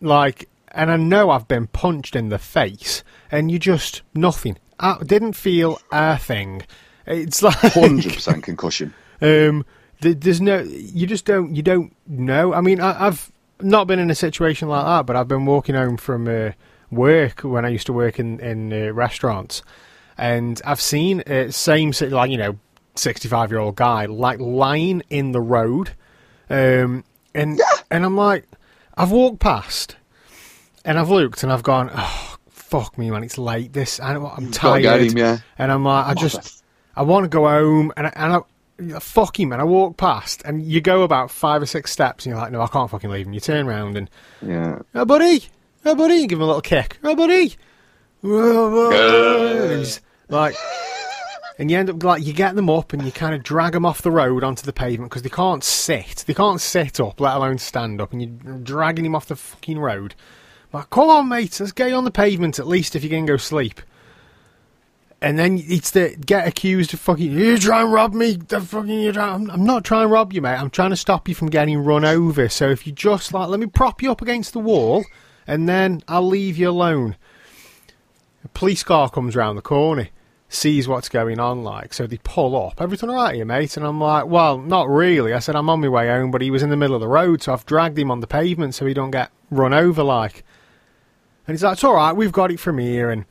[0.00, 4.56] like, and I know I've been punched in the face, and you just nothing.
[4.78, 6.62] I didn't feel a thing.
[7.06, 8.94] It's like 100% concussion.
[9.20, 9.66] um,
[10.00, 12.54] there's no, you just don't, you don't know.
[12.54, 15.74] I mean, I, I've not been in a situation like that, but I've been walking
[15.74, 16.52] home from uh,
[16.90, 19.62] work when I used to work in in uh, restaurants,
[20.16, 22.58] and I've seen uh, same like you know,
[22.94, 25.90] sixty five year old guy like lying in the road,
[26.48, 27.60] um, and
[27.90, 28.46] and I'm like,
[28.96, 29.96] I've walked past,
[30.84, 33.72] and I've looked, and I've gone, oh fuck me, man, it's late.
[33.72, 35.38] This I, I'm Gotta tired, him, yeah.
[35.58, 36.58] and I'm like, I just.
[36.96, 38.40] I want to go home, and I, and I,
[39.00, 42.32] fuck him, and I walk past, and you go about five or six steps, and
[42.32, 43.32] you're like, no, I can't fucking leave him.
[43.32, 44.10] You turn around and,
[44.42, 44.80] Yeah.
[44.94, 45.44] oh, buddy,
[45.84, 47.54] oh, buddy, give him a little kick, oh, buddy.
[48.22, 50.54] And like,
[51.58, 53.84] and you end up like you get them up and you kind of drag them
[53.86, 56.24] off the road onto the pavement because they can't sit.
[56.26, 59.78] They can't sit up, let alone stand up, and you're dragging him off the fucking
[59.78, 60.14] road.
[60.72, 63.26] Like, come on, mate, let's get you on the pavement at least if you can
[63.26, 63.80] go sleep.
[65.22, 68.36] And then it's the get accused of fucking you try and rob me.
[68.36, 70.56] The fucking you I'm, I'm not trying to rob you, mate.
[70.56, 72.48] I'm trying to stop you from getting run over.
[72.48, 75.04] So if you just like let me prop you up against the wall,
[75.46, 77.16] and then I'll leave you alone.
[78.44, 80.08] A police car comes round the corner,
[80.48, 82.80] sees what's going on, like so they pull up.
[82.80, 83.76] Everything all right here, mate?
[83.76, 85.34] And I'm like, well, not really.
[85.34, 87.08] I said I'm on my way home, but he was in the middle of the
[87.08, 90.44] road, so I've dragged him on the pavement so he don't get run over, like.
[91.46, 93.26] And he's like, it's all right, we've got it from here, and.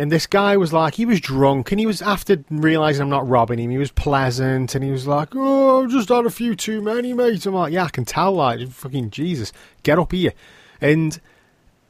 [0.00, 3.28] And this guy was like, he was drunk, and he was after realizing I'm not
[3.28, 3.68] robbing him.
[3.70, 7.12] He was pleasant, and he was like, "Oh, I've just had a few too many,
[7.12, 10.32] mate." I'm like, "Yeah, I can tell." Like, fucking Jesus, get up here,
[10.80, 11.20] and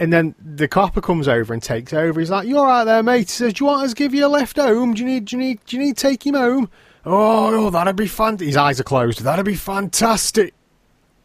[0.01, 2.19] and then the copper comes over and takes over.
[2.19, 4.13] He's like, "You all right there, mate?" He says, "Do you want us to give
[4.13, 4.93] you a lift home?
[4.95, 5.27] Do you need?
[5.27, 5.61] Do you need?
[5.65, 6.69] Do you need to take him home?"
[7.07, 8.39] Oh, oh that'd be fun.
[8.39, 9.21] His eyes are closed.
[9.21, 10.53] That'd be fantastic.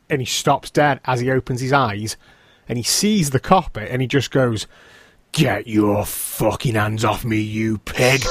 [0.07, 2.15] And he stops dead as he opens his eyes,
[2.69, 4.67] and he sees the copper, and he just goes.
[5.35, 8.23] Get your fucking hands off me, you pig.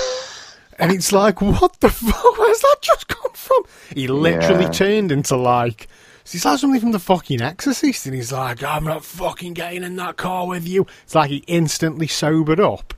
[0.79, 2.38] And it's like, what the fuck?
[2.38, 3.64] Where's that just come from?
[3.95, 4.71] He literally Yeah.
[4.71, 5.87] turned into like,
[6.27, 9.97] he's like something from the fucking Exorcist, and he's like, I'm not fucking getting in
[9.97, 10.87] that car with you.
[11.05, 12.95] It's like he instantly sobered up.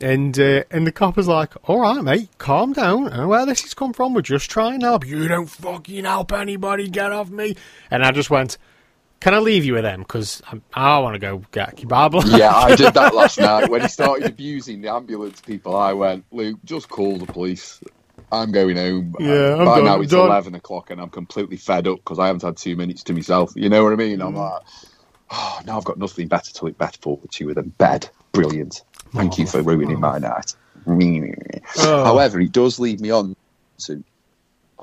[0.00, 3.06] And uh, and the cop was like, all right, mate, calm down.
[3.06, 4.12] I don't know where this has come from.
[4.14, 5.06] We're just trying to help.
[5.06, 6.88] You don't fucking help anybody.
[6.88, 7.54] Get off me.
[7.92, 8.58] And I just went,
[9.24, 10.00] can I leave you with them?
[10.00, 10.42] Because
[10.74, 12.22] I want to go get a kebab.
[12.38, 15.74] yeah, I did that last night when he started abusing the ambulance people.
[15.74, 17.80] I went, Luke, just call the police.
[18.30, 19.16] I'm going home.
[19.18, 20.26] Yeah, I'm By done, now it's done.
[20.26, 23.52] eleven o'clock, and I'm completely fed up because I haven't had two minutes to myself.
[23.56, 24.18] You know what I mean?
[24.18, 24.26] Mm.
[24.26, 24.60] I'm like,
[25.30, 28.06] oh, now I've got nothing better to look better forward to than bed.
[28.32, 28.82] Brilliant.
[29.14, 30.54] Thank you for ruining my night.
[30.86, 32.04] Oh.
[32.04, 33.34] However, it does lead me on
[33.78, 34.04] to.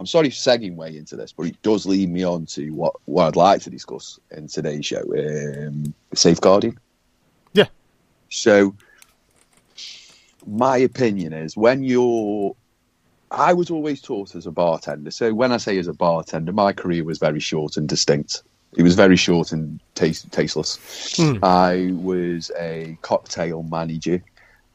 [0.01, 2.95] I'm sorry for segging way into this, but it does lead me on to what,
[3.05, 6.75] what I'd like to discuss in today's show um, safeguarding.
[7.53, 7.67] Yeah.
[8.31, 8.73] So,
[10.47, 12.55] my opinion is when you're.
[13.29, 15.11] I was always taught as a bartender.
[15.11, 18.41] So, when I say as a bartender, my career was very short and distinct.
[18.75, 21.15] It was very short and taste, tasteless.
[21.15, 21.37] Hmm.
[21.43, 24.23] I was a cocktail manager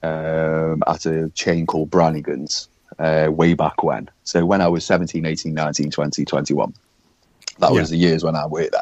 [0.05, 2.69] um, at a chain called Brannigan's
[2.99, 4.09] uh, way back when.
[4.25, 6.75] So when I was 17, 18, 19, 20, 21.
[7.61, 7.81] That Yeah.
[7.81, 8.73] was the years when I worked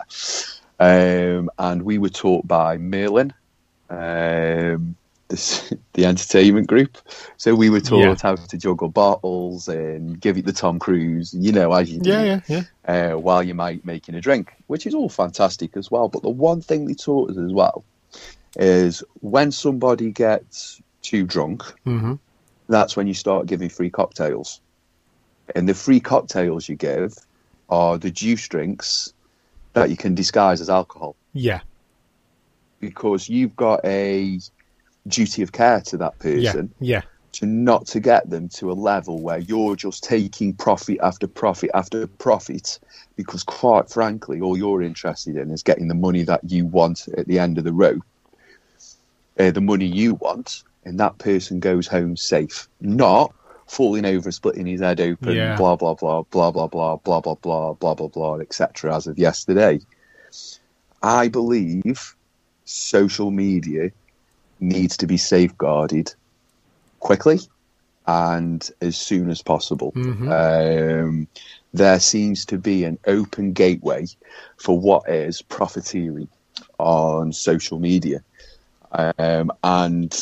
[0.79, 1.37] there.
[1.39, 3.35] Um, and we were taught by Merlin,
[3.91, 4.97] um,
[5.29, 6.99] this, the entertainment group.
[7.39, 8.23] So we were taught Yeah.
[8.23, 12.11] how to juggle bottles and give it the Tom Cruise, you know, as you do
[12.11, 12.63] Yeah, yeah, yeah.
[12.87, 16.09] uh, while you might making a drink, which is all fantastic as well.
[16.09, 17.85] But the one thing they taught us as well
[18.57, 22.15] is when somebody gets too drunk, hmm
[22.69, 24.61] that's when you start giving free cocktails.
[25.55, 27.15] And the free cocktails you give
[27.69, 29.13] are the juice drinks
[29.75, 31.61] that you can disguise as alcohol Yeah,
[32.81, 34.39] because you've got a
[35.07, 37.03] duty of care to that yeah, person yeah.
[37.33, 41.71] to not to get them to a level where you're just taking profit after profit
[41.75, 42.79] after profit
[43.17, 47.27] because quite frankly all you're interested in is getting the money that you want at
[47.27, 48.03] the end of the rope
[49.39, 53.33] uh, the money you want and that person goes home safe not
[53.67, 55.57] falling over splitting his head open Yeah.
[55.57, 59.19] blah blah blah blah blah blah blah blah blah blah blah blah etc as of
[59.19, 59.81] yesterday
[61.03, 62.15] i believe
[62.65, 63.91] social media
[64.61, 66.15] needs to be safeguarded
[67.01, 67.39] quickly
[68.07, 69.91] and as soon as possible.
[69.93, 70.29] Mhm.
[71.09, 71.29] Um,
[71.73, 74.07] there seems to be an open gateway
[74.59, 76.29] for what is profiteering
[76.79, 78.23] on social media.
[78.93, 80.15] Um, and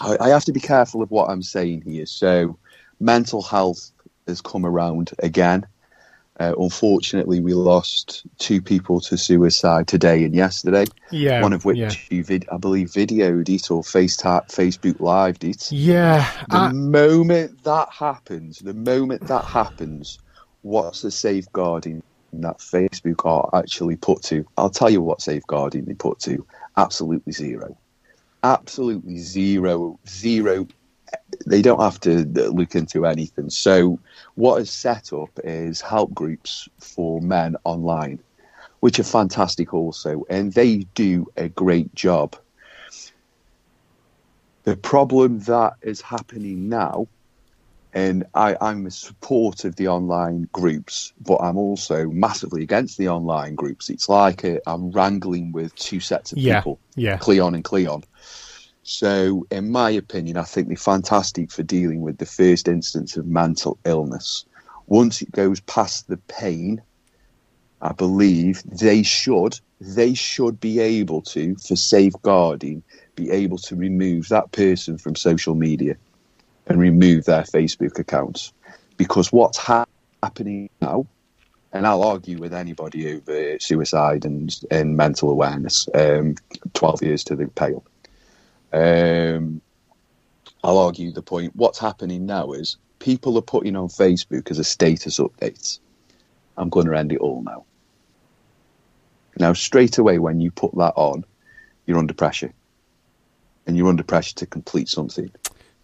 [0.00, 2.06] I, I have to be careful of what I'm saying here.
[2.06, 2.58] So,
[3.00, 3.90] mental health
[4.26, 5.66] has come around again.
[6.40, 11.78] Uh, unfortunately, we lost two people to suicide today and yesterday Yeah, one of which
[11.78, 11.92] yeah.
[12.10, 15.70] you vid- I believe videoed it or FaceTime, Facebook lived it.
[15.70, 20.18] Yeah, The I, moment that happens, the moment that happens,
[20.62, 24.44] what's the safeguarding that Facebook are actually put to?
[24.56, 26.44] I'll tell you what safeguarding they put to.
[26.76, 27.76] Absolutely zero.
[28.44, 29.98] Absolutely zero.
[30.06, 30.68] Zero.
[31.46, 33.50] They don't have to uh, look into anything.
[33.50, 33.98] So,
[34.36, 38.20] what is set up is help groups for men online
[38.84, 42.36] which are fantastic also, and they do a great job.
[44.64, 47.06] The problem that is happening now,
[47.94, 53.08] and I, I'm a support of the online groups, but I'm also massively against the
[53.08, 53.88] online groups.
[53.88, 56.56] It's like i I'm wrangling with two sets of Yeah.
[56.56, 58.02] people, yeah, Cleon and Cleon.
[58.82, 63.26] So, in my opinion, I think they're fantastic for dealing with the first instance of
[63.26, 64.44] mental illness.
[64.86, 66.82] Once it goes past the pain,
[67.80, 72.82] I believe they should they should be able to, for safeguarding,
[73.16, 75.96] be able to remove that person from social media
[76.66, 78.52] and remove their Facebook accounts.
[78.96, 79.86] Because what's ha-
[80.22, 81.06] happening now,
[81.72, 86.36] and I'll argue with anybody over suicide and, and mental awareness, um,
[86.74, 87.84] 12 years to the pale.
[88.72, 89.60] Um,
[90.62, 91.54] I'll argue the point.
[91.56, 95.78] What's happening now is people are putting on Facebook as a status update.
[96.56, 97.64] I'm going to end it all now.
[99.38, 101.24] Now, straight away, when you put that on,
[101.86, 102.52] you're under pressure.
[103.66, 105.30] And you're under pressure to complete something.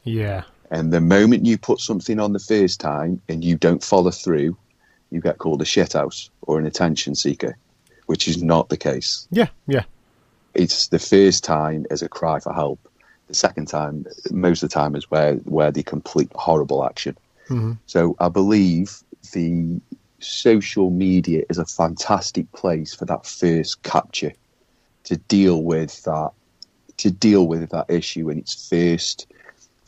[0.05, 0.45] Yeah.
[0.71, 4.57] And the moment you put something on the first time and you don't follow through,
[5.11, 7.57] you get called a shithouse or an attention seeker,
[8.07, 9.27] which is not the case.
[9.31, 9.49] Yeah.
[9.67, 9.83] Yeah.
[10.55, 12.79] It's the first time as a cry for help.
[13.27, 17.17] The second time, most of the time, is where, where they complete horrible action.
[17.49, 17.79] Mhm.
[17.87, 19.03] So I believe
[19.33, 19.81] the
[20.21, 24.33] social media is a fantastic place for that first capture
[25.05, 26.31] to deal with that
[26.99, 29.27] to deal with that issue in its first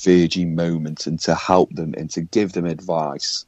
[0.05, 3.45] virgin moment and to help them and to give them advice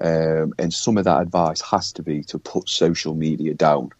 [0.00, 3.90] um, and some of that advice has to be to put social media down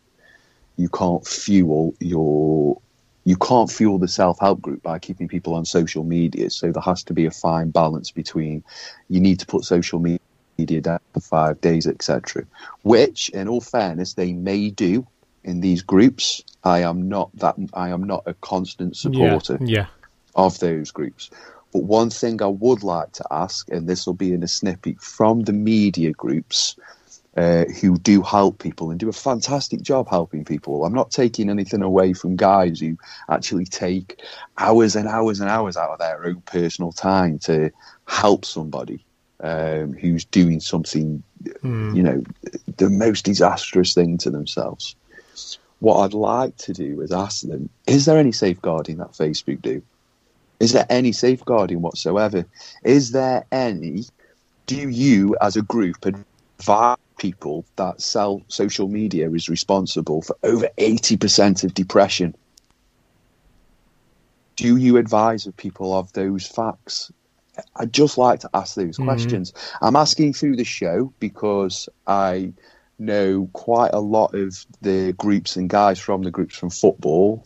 [0.76, 2.80] you can't fuel your
[3.24, 7.02] you can't fuel the self-help group by keeping people on social media so there has
[7.02, 8.62] to be a fine balance between
[9.08, 10.18] you need to put social media
[10.80, 12.44] down for five days, etc.
[12.82, 15.06] Which, in all fairness, they may do
[15.44, 16.42] in these groups.
[16.64, 17.56] I am not that.
[17.74, 19.86] I am not a constant supporter Yeah.
[20.34, 21.30] of those groups.
[21.72, 25.00] But one thing I would like to ask, and this will be in a snippet
[25.00, 26.76] from the media groups
[27.36, 30.84] uh, who do help people and do a fantastic job helping people.
[30.84, 32.96] I'm not taking anything away from guys who
[33.30, 34.20] actually take
[34.56, 37.70] hours and hours and hours out of their own personal time to
[38.06, 39.04] help somebody
[39.40, 41.22] um, who's doing something,
[41.62, 42.22] you know,
[42.76, 44.96] the most disastrous thing to themselves.
[45.80, 49.82] What I'd like to do is ask them: Is there any safeguarding that Facebook do?
[50.60, 52.44] Is there any safeguarding whatsoever?
[52.82, 54.04] Is there any?
[54.66, 60.68] Do you, as a group, advise people that sell social media is responsible for over
[60.78, 62.34] eighty percent of depression?
[64.56, 67.12] Do you advise of people of those facts?
[67.76, 69.04] I'd just like to ask those mm-hmm.
[69.04, 69.52] questions.
[69.80, 72.52] I'm asking through the show because I
[72.98, 77.44] know quite a lot of the groups and guys from the groups from football,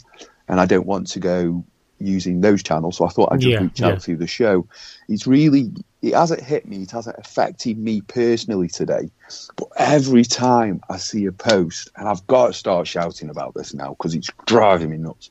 [0.48, 1.64] and I don't want to go
[2.02, 2.96] using those channels.
[2.96, 3.98] So I thought I'd just Yeah, reach out yeah.
[3.98, 4.66] through the show.
[5.08, 9.10] It's really, it hasn't hit me, it hasn't affected me personally today.
[9.56, 13.74] But every time I see a post, and I've got to start shouting about this
[13.74, 15.30] now because it's driving me nuts.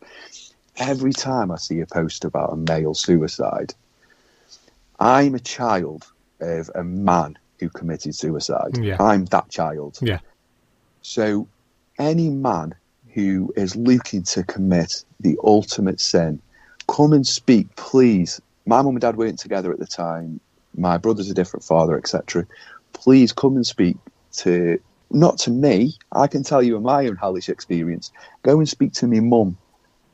[0.78, 3.74] Every time I see a post about a male suicide,
[5.00, 6.08] I'm a child
[6.40, 8.78] of a man who committed suicide.
[8.78, 8.98] Yeah.
[9.00, 10.00] I'm that child.
[10.02, 10.20] Yeah.
[11.02, 11.48] So,
[12.00, 12.76] any man
[13.14, 16.42] who is looking to commit the ultimate sin,
[16.92, 18.42] come and speak, please.
[18.66, 20.40] My mum and dad weren't together at the time.
[20.76, 22.46] My brother's a different father, etc.
[22.94, 23.98] Please come and speak
[24.38, 25.94] to, not to me.
[26.12, 28.12] I can tell you in my own hellish experience.
[28.44, 29.58] Go and speak to me mum.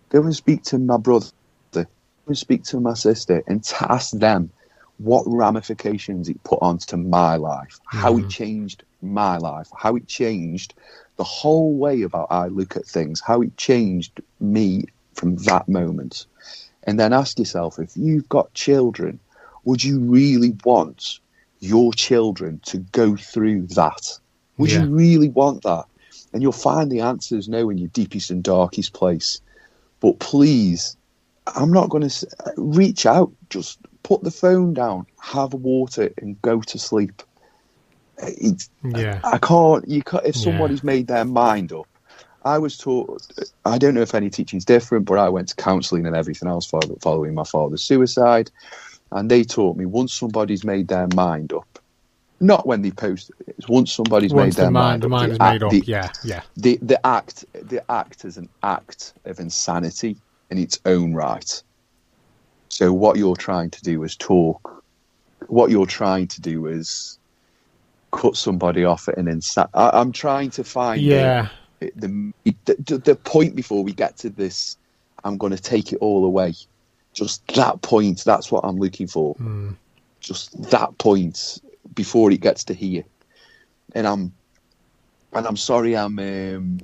[0.10, 1.28] Go and speak to my brother.
[1.72, 1.86] Go
[2.28, 4.52] and speak to my sister and ask them
[4.98, 8.30] what ramifications it put onto my life, how it mm-hmm.
[8.30, 10.74] changed my life, how it changed
[11.18, 16.26] the whole way about I look at things, how it changed me from that moment.
[16.88, 19.19] And then ask yourself if you've got children,
[19.65, 21.19] would you really want
[21.60, 24.17] your children to go through that?
[24.58, 24.84] Would Yeah.
[24.84, 25.86] you really want that?
[26.34, 29.41] And you'll find the answers now in your deepest and darkest place.
[30.00, 30.95] But please,
[31.47, 33.32] I'm not going to reach out.
[33.50, 37.21] Just put the phone down, have water, and go to sleep.
[38.19, 39.19] It's, Yeah.
[39.23, 39.88] I can't.
[39.88, 40.26] You can't.
[40.26, 40.43] If Yeah.
[40.43, 41.88] somebody's made their mind up,
[42.48, 43.22] I was taught.
[43.66, 46.66] I don't know if any teaching's different, but I went to counselling and everything else
[46.66, 48.50] follow- following my father's suicide,
[49.12, 51.68] and they taught me once somebody's made their mind up,
[52.39, 55.26] not when they post it, it's once somebody's Once made their the mind, the mind
[55.26, 55.72] up, is the made up.
[55.72, 56.12] the- Yeah.
[56.24, 56.41] Yeah.
[56.56, 60.16] the the act the act is an act of insanity
[60.50, 61.62] in its own right.
[62.70, 64.84] So what you're trying to do is talk.
[65.48, 67.18] What you're trying to do is
[68.12, 69.66] cut somebody off at an insane.
[69.74, 71.48] I'm trying to find the- Yeah.
[71.80, 74.78] The, the the point before we get to this.
[75.23, 76.53] I'm going to take it all away.
[77.13, 78.23] Just that point.
[78.23, 79.36] That's what I'm looking for.
[79.36, 79.75] Mm.
[80.19, 81.59] Just that point
[81.93, 83.03] before it gets to here.
[83.93, 84.34] And I'm
[85.34, 85.95] and I'm sorry.
[85.95, 86.19] I'm.
[86.19, 86.80] Um,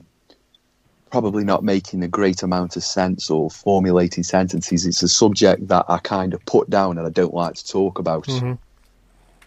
[1.13, 4.83] probably not making a great amount of sense or formulating sentences.
[4.87, 7.99] It's a subject that I kind of put down and I don't like to talk
[7.99, 8.25] about.
[8.25, 8.57] Mhm.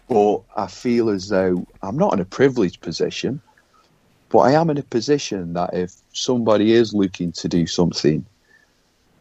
[0.07, 3.41] But I feel as though I'm not in a privileged position,
[4.29, 8.25] but I am in a position that if somebody is looking to do something,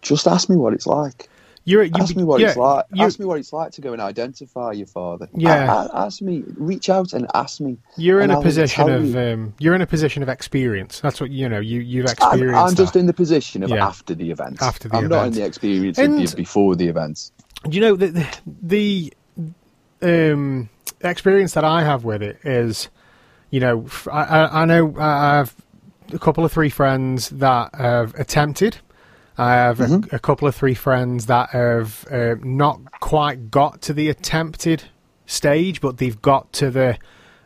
[0.02, 1.28] just ask me what it's like.
[1.68, 2.84] You're, you, Ask me what it's like.
[2.96, 5.28] Ask me what it's like to go and identify your father.
[5.34, 5.88] Yeah.
[5.92, 6.44] Ask me.
[6.56, 7.76] Reach out and ask me.
[7.96, 9.18] You're in a I'll position of you.
[9.18, 11.00] um, you're in a position of experience.
[11.00, 11.58] That's what you know.
[11.58, 12.60] You you've I'm, experienced.
[12.70, 13.00] I'm just that.
[13.00, 13.84] in the position of Yeah.
[13.84, 14.62] after the event.
[14.62, 17.32] After the I'm not in the experience And- of the before the event.
[17.68, 18.24] Do you know the
[18.62, 19.12] the
[20.02, 20.68] um,
[21.00, 22.88] experience that I have with it is,
[23.50, 25.54] you know, I, I- know I have
[26.12, 28.78] a couple of three friends that have attempted.
[29.38, 33.92] I have a, a couple of three friends that have uh, not quite got to
[33.92, 34.84] the attempted
[35.26, 36.98] stage, but they've got to the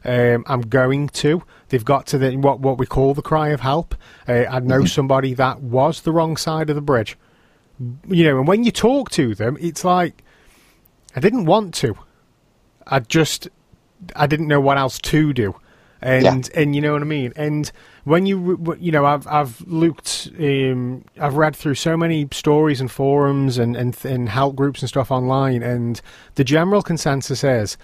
[0.05, 1.42] um, I'm going to.
[1.68, 3.94] They've got to the what what we call the cry of help.
[4.28, 7.18] Uh, I know somebody that was the wrong side of the bridge.
[8.09, 10.22] You know, and when you talk to them, it's like
[11.16, 11.96] I didn't want to.
[12.86, 13.48] I just
[14.16, 15.55] I didn't know what else to do,
[16.03, 17.32] and and you know what I mean.
[17.36, 17.70] And
[18.05, 22.90] when you you know I've I've looked um, I've read through so many stories and
[22.90, 26.01] forums and and and help groups and stuff online, and
[26.34, 27.76] the general consensus is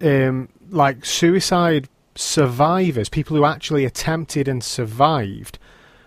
[0.00, 5.58] um, like suicide survivors, people who actually attempted and survived.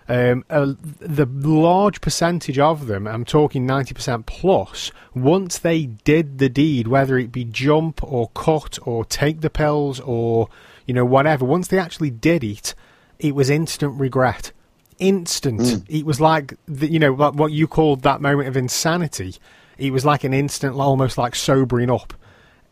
[0.09, 6.49] Um, uh, the large percentage of them, I'm talking 90% plus, once they did the
[6.49, 10.49] deed, whether it be jump or cut or take the pills or,
[10.85, 12.75] you know, whatever, once they actually did it,
[13.19, 14.51] it was instant regret.
[14.99, 15.83] Instant.
[15.89, 19.35] It was like, the, you know, like what you called that moment of insanity.
[19.77, 22.13] It was like an instant, almost like sobering up.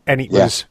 [0.06, 0.44] And it Yeah.
[0.44, 0.64] was,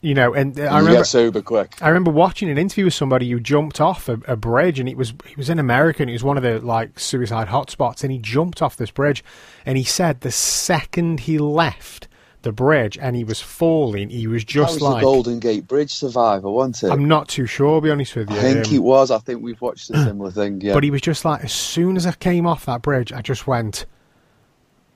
[0.00, 0.98] you know, and uh, I you remember.
[1.00, 1.76] get sober quick.
[1.80, 4.96] I remember watching an interview with somebody who jumped off a, a bridge, and it
[4.96, 8.12] was he was in America, and it was one of the like suicide hotspots, and
[8.12, 9.24] he jumped off this bridge,
[9.64, 12.06] and he said the second he left
[12.44, 15.90] the bridge and he was falling, he was just was like the Golden Gate Bridge
[15.92, 16.90] survivor, wasn't it?
[16.94, 18.36] I'm not too sure, I'll be honest with you.
[18.36, 19.10] I think um, it was.
[19.10, 20.60] I think we've watched a similar thing.
[20.60, 20.74] Yeah.
[20.74, 23.46] But he was just like, as soon as I came off that bridge, I just
[23.48, 23.86] went,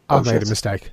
[0.08, 0.42] I've Oh, made shit.
[0.44, 0.90] a mistake.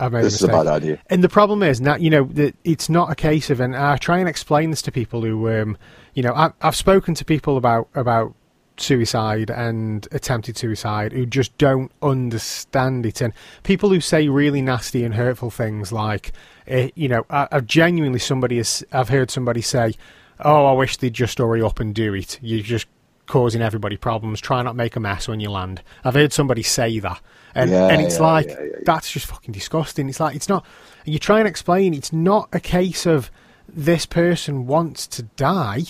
[0.00, 0.64] I've made this a is a mistake.
[0.64, 0.98] bad idea.
[1.10, 2.30] And the problem is now, you know,
[2.62, 5.76] it's not a case of, and I try and explain this to people who, um,
[6.14, 8.32] you know, I, I've spoken to people about about
[8.80, 15.04] suicide and attempted suicide who just don't understand it, and people who say really nasty
[15.04, 16.32] and hurtful things like,
[16.70, 19.94] uh, you know, I, I've genuinely somebody has, I've heard somebody say,
[20.40, 22.38] "Oh, I wish they'd just hurry up and do it.
[22.42, 22.86] You're just
[23.26, 24.40] causing everybody problems.
[24.40, 27.20] Try not make a mess when you land." I've heard somebody say that,
[27.54, 28.56] and Yeah, and it's yeah, like yeah.
[28.84, 30.08] that's just fucking disgusting.
[30.08, 30.64] It's like it's not.
[31.04, 33.30] You try and explain it's not a case of
[33.68, 35.82] this person wants to die.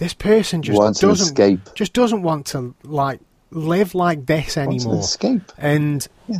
[0.00, 1.60] This person just Wants doesn't escape.
[1.74, 3.20] just doesn't want to like
[3.50, 5.00] live like this Wants an anymore.
[5.00, 5.52] escape.
[5.58, 6.38] And Yeah.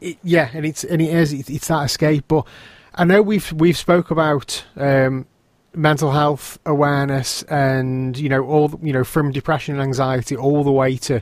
[0.00, 2.24] it, yeah, and it's and it is it's, it's that escape.
[2.28, 2.46] But
[2.94, 5.26] I know we've we've spoke about um,
[5.72, 10.72] mental health awareness and you know all you know from depression and anxiety all the
[10.72, 11.20] way to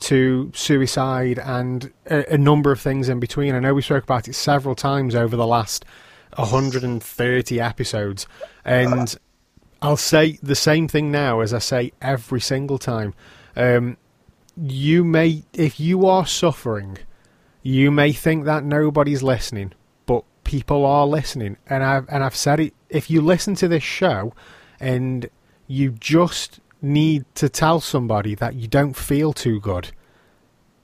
[0.00, 3.54] to suicide and a, a number of things in between.
[3.54, 5.84] I know we spoke about it several times over the last
[6.36, 8.26] 130 episodes,
[8.64, 9.16] and
[9.84, 13.14] I'll say the same thing now as I say every single time.
[13.54, 13.96] Um,
[14.56, 16.98] you may, if you are suffering,
[17.62, 19.72] you may think that nobody's listening,
[20.06, 21.56] but people are listening.
[21.68, 22.74] And I've and I've said it.
[22.88, 24.32] If you listen to this show,
[24.80, 25.28] and
[25.66, 29.90] you just need to tell somebody that you don't feel too good,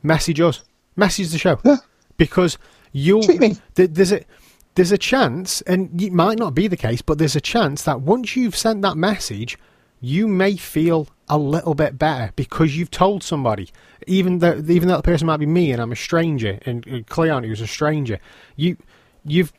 [0.03, 0.62] message us,
[0.96, 1.76] message the show, Yeah.
[2.16, 2.59] because
[2.92, 3.22] you'll.
[3.22, 3.57] Tweet me.
[3.74, 4.22] th- There's a
[4.75, 8.01] there's a chance, and it might not be the case, but there's a chance that
[8.01, 9.59] once you've sent that message,
[10.01, 13.71] you may feel a little bit better because you've told somebody,
[14.07, 17.01] even though even though the person might be me and I'm a stranger, and uh,
[17.09, 18.18] Cleon who's a stranger,
[18.57, 18.77] you
[19.25, 19.53] you've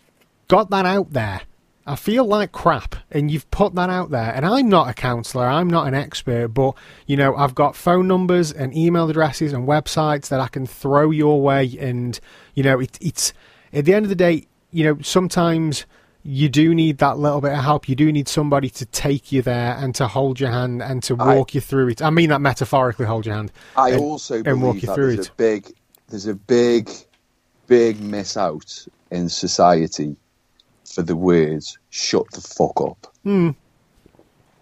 [0.48, 1.42] got that out there.
[1.86, 4.32] I feel like crap, and you've put that out there.
[4.36, 8.08] And I'm not a counsellor, I'm not an expert, but you know I've got phone
[8.08, 12.20] numbers and email addresses and websites that I can throw your way, and
[12.56, 13.34] you know it, it's
[13.74, 15.86] at the end of the day, you know sometimes
[16.24, 17.90] you do need that little bit of help.
[17.90, 21.18] You do need somebody to take you there and to hold your hand and to
[21.20, 22.02] I- walk you through it.
[22.02, 23.52] I mean that metaphorically, hold your hand.
[23.76, 25.32] I and- also and walk believe you that through there's it.
[25.32, 25.74] a big,
[26.10, 26.90] there's a big,
[27.68, 30.16] big miss out in society
[30.86, 33.50] for the words "shut the fuck up." Hmm.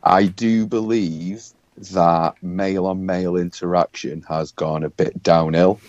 [0.03, 1.43] I do believe
[1.91, 5.79] that male on male interaction has gone a bit downhill,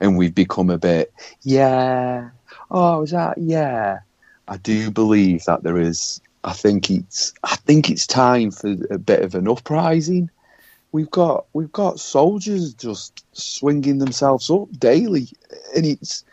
[0.00, 1.12] and we've become a bit,
[1.42, 2.30] yeah,
[2.70, 4.00] oh, is that yeah?
[4.48, 6.20] I do believe that there is.
[6.44, 7.34] I think it's.
[7.44, 10.30] I think it's time for a bit of an uprising
[10.92, 15.28] we've got we've got soldiers just swinging themselves up daily,
[15.74, 16.24] and it's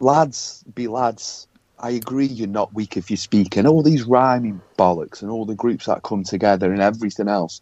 [0.00, 1.46] lads be lads.
[1.78, 5.44] I agree, you're not weak if you speak, and all these rhyming bollocks and all
[5.44, 7.60] the groups that come together and everything else.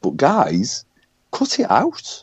[0.00, 0.84] But guys,
[1.32, 2.22] cut it out.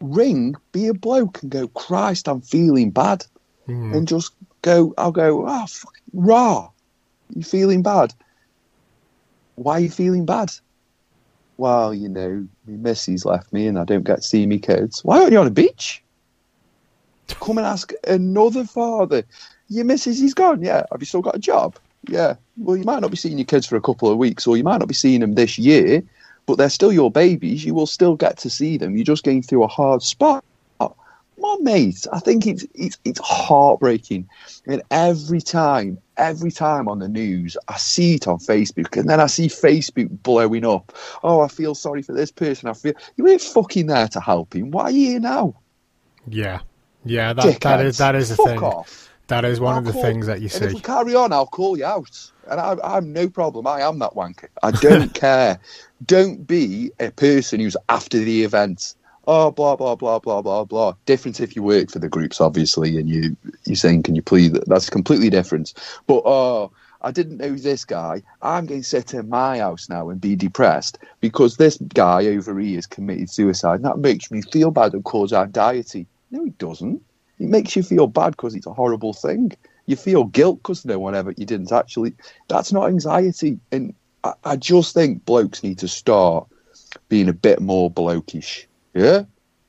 [0.00, 1.68] Ring, be a bloke, and go.
[1.68, 3.24] Christ, I'm feeling bad,
[3.68, 3.96] Mm.
[3.96, 4.94] and just go.
[4.96, 5.44] I'll go.
[5.46, 6.70] Oh, fuck, raw.
[7.34, 8.14] You feeling bad?
[9.56, 10.52] Why are you feeling bad?
[11.56, 15.02] Well, you know, my missus left me and I don't get to see me kids.
[15.04, 16.02] Why aren't you on a beach?
[17.28, 19.24] Come and ask another father.
[19.68, 20.62] Your missus, he's gone.
[20.62, 20.84] Yeah.
[20.92, 21.76] Have you still got a job?
[22.08, 22.34] Yeah.
[22.58, 24.62] Well, you might not be seeing your kids for a couple of weeks or you
[24.62, 26.02] might not be seeing them this year,
[26.44, 27.64] but they're still your babies.
[27.64, 28.94] You will still get to see them.
[28.94, 30.44] You're just going through a hard spot.
[31.42, 32.06] On, mate.
[32.12, 34.28] I think it's it's it's heartbreaking.
[34.66, 39.20] And every time, every time on the news, I see it on Facebook, and then
[39.20, 40.92] I see Facebook blowing up.
[41.22, 42.68] Oh, I feel sorry for this person.
[42.68, 44.70] I feel you ain't fucking there to help him.
[44.70, 45.54] Why are you here now?
[46.26, 46.60] Yeah,
[47.04, 47.32] yeah.
[47.32, 47.98] That that is Dickheads.
[47.98, 48.62] that is a Fuck thing.
[48.62, 49.10] Off.
[49.28, 50.66] That is one I'll of the call- things that you if see.
[50.66, 52.30] we carry on, I'll call you out.
[52.48, 53.66] And I, I'm no problem.
[53.66, 54.46] I am that wanker.
[54.62, 55.58] I don't care.
[56.04, 58.94] Don't be a person who's after the event.
[59.26, 60.94] Oh, blah blah blah blah blah blah.
[61.04, 64.52] Different if you work for the groups, obviously, and you you saying, "Can you please?"
[64.66, 65.74] That's completely different.
[66.06, 66.70] But oh,
[67.02, 68.22] I didn't know this guy.
[68.42, 72.58] I'm going to sit in my house now and be depressed because this guy over
[72.58, 73.76] here has committed suicide.
[73.76, 76.06] And that makes me feel bad and cause anxiety.
[76.30, 77.02] No, it doesn't.
[77.38, 79.52] It makes you feel bad because it's a horrible thing.
[79.86, 82.14] You feel guilt because no one ever you didn't actually.
[82.48, 86.48] That's not anxiety, and I, I just think blokes need to start
[87.08, 88.65] being a bit more blokish.
[88.96, 89.24] Yeah.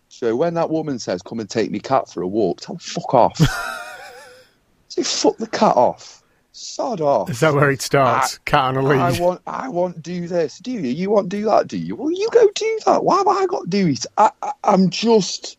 [0.09, 2.80] So when that woman says, "Come and take me cat for a walk," tell her,
[2.80, 3.38] fuck off.
[4.88, 6.23] Say fuck the cat off.
[6.53, 7.30] Sod off.
[7.30, 8.39] Is that where it starts?
[8.39, 8.99] Cat on a I lead.
[8.99, 10.57] I want, I want do this.
[10.57, 10.80] Do you?
[10.80, 11.67] You want do that?
[11.67, 11.95] Do you?
[11.95, 13.03] Well, you go do that.
[13.03, 14.05] Why have I got to do it?
[14.17, 15.57] I, I, I'm just,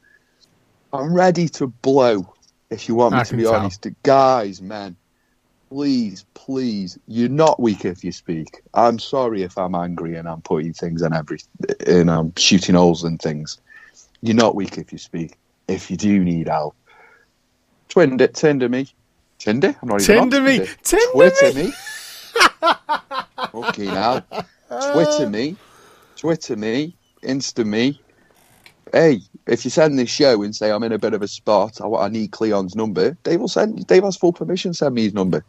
[0.93, 2.35] I'm ready to blow.
[2.71, 3.55] If you want me I to be tell.
[3.55, 4.97] honest, guys, man,
[5.69, 8.63] please, please, you're not weak if you speak.
[8.75, 11.39] I'm sorry if I'm angry and I'm putting things in every,
[11.87, 13.61] and I'm shooting holes and things.
[14.23, 15.37] You're not weak if you speak.
[15.69, 16.75] If you do need help,
[17.89, 18.89] twind it, tender me,
[19.39, 19.77] tender.
[19.83, 20.67] I'm not even on Tinder me.
[20.83, 21.67] Tinder Twitter me.
[21.67, 21.73] me.
[23.55, 24.25] okay, now
[24.93, 25.57] Twitter me,
[26.17, 28.01] Twitter me, Insta me.
[28.91, 31.79] Hey, if you send this show and say I'm in a bit of a spot,
[31.83, 33.19] I, I need Cleon's number.
[33.23, 33.87] Dave will send.
[33.87, 34.73] Dave has full permission.
[34.73, 35.45] Send me his number.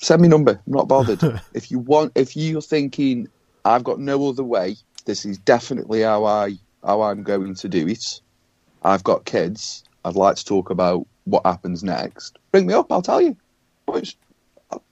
[0.00, 0.52] Send me number.
[0.66, 1.22] I'm not bothered.
[1.54, 3.28] if you want, if you're thinking
[3.64, 6.54] I've got no other way, this is definitely how I
[6.84, 8.04] how I'm going to do it.
[8.82, 9.84] I've got kids.
[10.04, 12.38] I'd like to talk about what happens next.
[12.52, 12.92] Bring me up.
[12.92, 13.36] I'll tell you.
[13.88, 14.02] I'll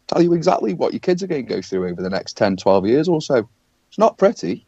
[0.09, 2.57] tell you exactly what your kids are going to go through over the next 10,
[2.57, 3.49] 12 years or so.
[3.89, 4.67] It's not pretty.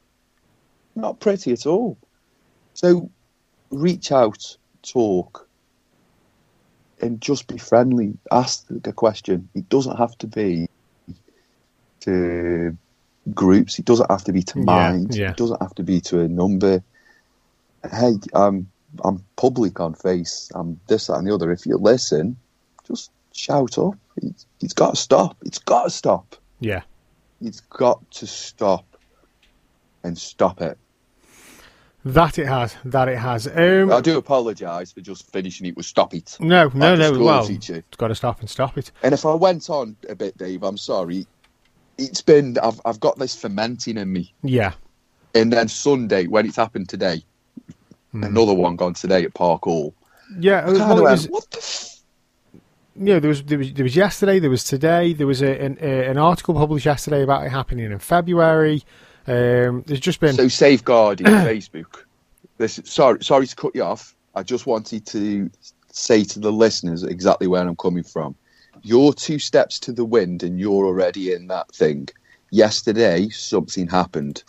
[0.95, 1.99] Not pretty at all.
[2.75, 3.11] So
[3.71, 5.44] reach out, talk,
[7.01, 8.15] and just be friendly.
[8.31, 9.49] Ask the question.
[9.55, 10.69] It doesn't have to be
[12.01, 12.77] to
[13.33, 13.79] groups.
[13.79, 15.17] It doesn't have to be to Yeah, minds.
[15.17, 15.31] yeah.
[15.31, 16.83] It doesn't have to be to a number.
[17.91, 18.71] Hey, I'm
[19.03, 20.51] I'm public on face.
[20.55, 21.51] I'm this, that, and the other.
[21.51, 22.37] If you listen,
[22.87, 23.95] just shout up.
[24.17, 25.37] It's, it's got to stop.
[25.45, 26.37] It's got to stop.
[26.61, 26.83] Yeah.
[27.41, 28.87] It's got to stop
[30.05, 30.79] and stop it.
[32.05, 32.77] That it has.
[32.85, 33.47] That it has.
[33.47, 36.37] Um, I do apologise for just finishing it with stop it.
[36.39, 37.19] no, no, no.
[37.19, 37.77] Well, teacher.
[37.77, 38.91] it's got to stop and stop it.
[39.03, 41.27] And if I went on a bit, Dave, I'm sorry.
[41.97, 44.73] It's been I've I've got this fermenting in me, Yeah.
[45.35, 47.23] and then Sunday when it's happened today,
[48.15, 48.27] Mm.
[48.27, 49.93] another one gone today at Park Hall.
[50.39, 50.67] Yeah.
[50.71, 51.59] Well, was- what the?
[51.59, 51.91] F-?
[52.97, 55.79] Yeah, there was there was there was yesterday, there was today, there was a, an,
[55.81, 58.85] a, an article published yesterday about it happening in February.
[59.27, 62.05] Um, there's just been So safeguarding Facebook.
[62.59, 64.15] This sorry sorry to cut you off.
[64.35, 65.51] I just wanted to
[65.91, 68.35] say to the listeners exactly where I'm coming from.
[68.83, 72.09] You're two steps to the wind and you're already in that thing.
[72.51, 74.43] Yesterday something happened.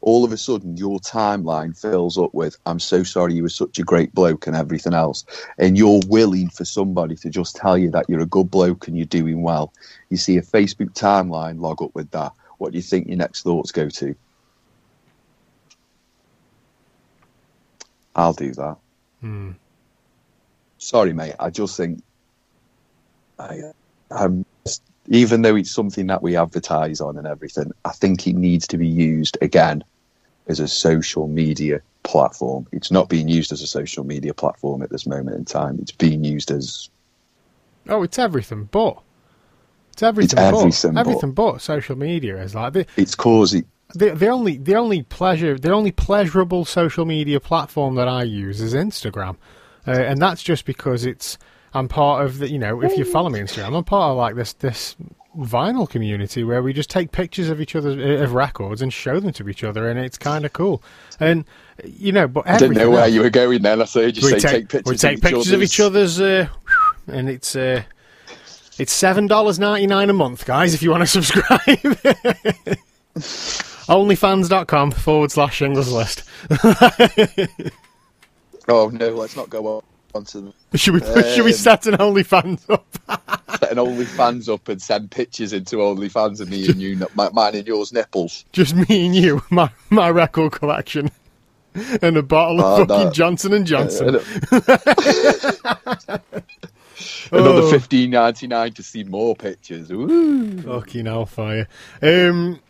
[0.00, 3.78] All of a sudden your timeline fills up with I'm so sorry you were such
[3.78, 5.24] a great bloke and everything else.
[5.56, 8.96] And you're willing for somebody to just tell you that you're a good bloke and
[8.96, 9.72] you're doing well.
[10.10, 12.32] You see a Facebook timeline log up with that.
[12.58, 14.14] What do you think your next thoughts go to?
[18.14, 18.76] I'll do that.
[19.20, 19.52] Hmm.
[20.78, 21.34] Sorry, mate.
[21.38, 22.02] I just think,
[23.38, 23.60] I,
[24.10, 24.44] I'm,
[25.08, 28.76] even though it's something that we advertise on and everything, I think it needs to
[28.76, 29.84] be used again
[30.48, 32.66] as a social media platform.
[32.72, 35.78] It's not being used as a social media platform at this moment in time.
[35.80, 36.88] It's being used as
[37.88, 39.00] oh, it's everything but
[39.98, 41.00] it's everything everything but but.
[41.00, 45.58] everything but social media is like the, it's causing the the only the only pleasure
[45.58, 49.36] the only pleasurable social media platform that I use is Instagram,
[49.86, 51.38] uh, and that's just because it's
[51.72, 54.16] I'm part of the you know if you follow me on Instagram I'm part of
[54.18, 54.96] like this this
[55.38, 59.20] vinyl community where we just take pictures of each other uh, of records and show
[59.20, 60.82] them to each other and it's kind of cool
[61.20, 61.44] and
[61.84, 63.80] you know but I didn't know where else- you were going then.
[63.80, 64.90] I saw you just we say take, take, pictures.
[64.90, 66.48] we take of pictures of each other's, uh,
[67.06, 67.82] and it's uh,
[68.78, 70.74] it's seven dollars ninety nine a month, guys.
[70.74, 71.58] If you want to subscribe,
[73.88, 76.24] onlyfans.com forward slash shingles list.
[78.70, 79.82] Oh no, let's not go on,
[80.14, 81.00] on to should we
[81.32, 82.84] should we Um, set an OnlyFans up?
[83.58, 87.66] setting OnlyFans up and send pictures into OnlyFans of me and you, my, mine and
[87.66, 88.44] yours nipples.
[88.52, 91.10] Just me and you, my my record collection,
[92.02, 93.10] and a bottle of Oh, fucking no.
[93.10, 94.20] Johnson and Johnson.
[97.32, 97.70] Another Oh.
[97.70, 99.90] fifteen ninety nine to see more pictures.
[99.90, 100.60] Ooh.
[100.62, 101.68] Fucking hellfire.
[102.02, 102.60] Um,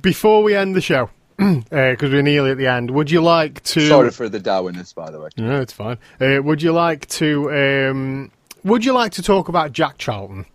[0.00, 3.88] before we end the show, because we're nearly at the end, would you like to?
[3.88, 5.28] Sorry for the dourness, by the way.
[5.36, 5.98] No, it's fine.
[6.20, 7.50] Uh, would you like to?
[7.90, 8.30] Um,
[8.64, 10.46] would you like to talk about Jack Charlton?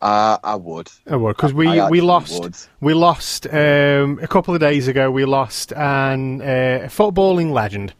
[0.00, 0.90] Uh, I would.
[1.10, 2.56] I would because we, we lost would.
[2.80, 5.10] we lost um, a couple of days ago.
[5.10, 7.94] We lost an uh, footballing legend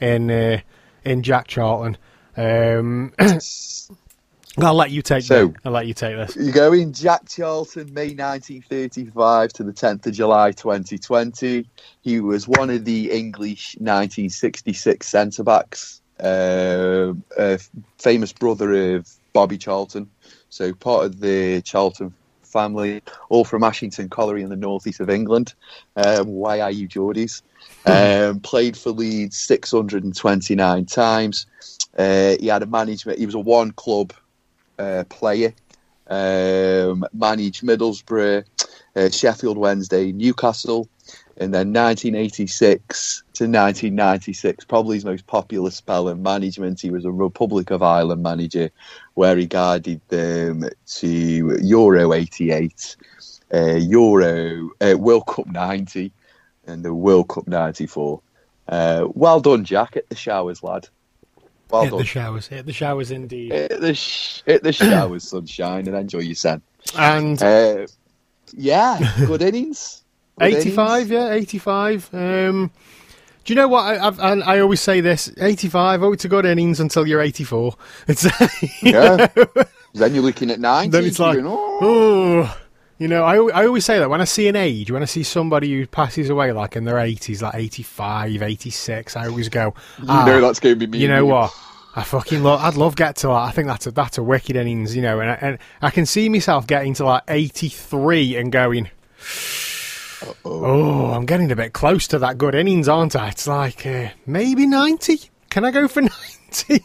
[0.00, 0.60] in uh,
[1.04, 1.98] in Jack Charlton.
[2.40, 3.12] Um,
[4.58, 5.22] I'll let you take.
[5.24, 6.36] So- the- I'll let you take this.
[6.36, 11.66] You go in Jack Charlton, May 1935 to the 10th of July 2020.
[12.02, 17.58] He was one of the English 1966 centre backs, uh, a
[17.98, 20.10] famous brother of Bobby Charlton.
[20.48, 22.12] So part of the Charlton
[22.42, 25.54] family, all from Ashington Colliery in the northeast of England.
[25.94, 27.42] Um, why are you Geordies?
[27.86, 31.46] Um, played for Leeds 629 times.
[31.96, 33.18] Uh, he had a management.
[33.18, 34.12] He was a one club
[34.78, 35.52] uh, player.
[36.08, 38.44] Um, managed Middlesbrough,
[38.96, 40.88] uh, Sheffield Wednesday, Newcastle,
[41.36, 46.80] and then 1986 to 1996, probably his most popular spell in management.
[46.80, 48.70] He was a Republic of Ireland manager,
[49.14, 52.96] where he guided them to Euro 88,
[53.54, 56.12] uh, Euro uh, World Cup 90,
[56.66, 58.20] and the World Cup 94.
[58.68, 59.96] Uh, well done, Jack.
[59.96, 60.88] At the showers, lad.
[61.72, 61.98] Well hit done.
[62.00, 62.46] the showers.
[62.48, 63.52] Hit the showers, indeed.
[63.52, 66.62] Hit the, sh- hit the showers, sunshine, and enjoy your sun.
[66.96, 67.86] And Uh,
[68.52, 70.02] yeah, good innings.
[70.38, 71.10] Good 85, innings.
[71.10, 72.14] yeah, 85.
[72.14, 72.70] Um,
[73.44, 73.82] do you know what?
[73.82, 77.20] I, I've, I, I always say this 85, oh, it's a good innings until you're
[77.20, 77.74] 84.
[78.08, 78.24] It's,
[78.82, 79.26] Yeah.
[79.94, 80.90] then you're looking at 90.
[80.90, 81.78] then it's like, oh.
[81.82, 82.59] oh.
[83.00, 85.22] You know, I, I always say that when I see an age, when I see
[85.22, 90.04] somebody who passes away like in their 80s, like 85, 86, I always go, you
[90.06, 90.98] ah, know that's going to be me.
[90.98, 91.50] you know what?
[91.96, 92.60] I fucking love.
[92.60, 93.32] I'd love get to that.
[93.32, 95.18] I think that's a that's a wicked innings, you know.
[95.18, 98.90] And I, and I can see myself getting to like eighty three and going,
[100.44, 103.28] oh, I'm getting a bit close to that good innings, aren't I?
[103.30, 105.30] It's like uh, maybe ninety.
[105.48, 106.84] Can I go for ninety,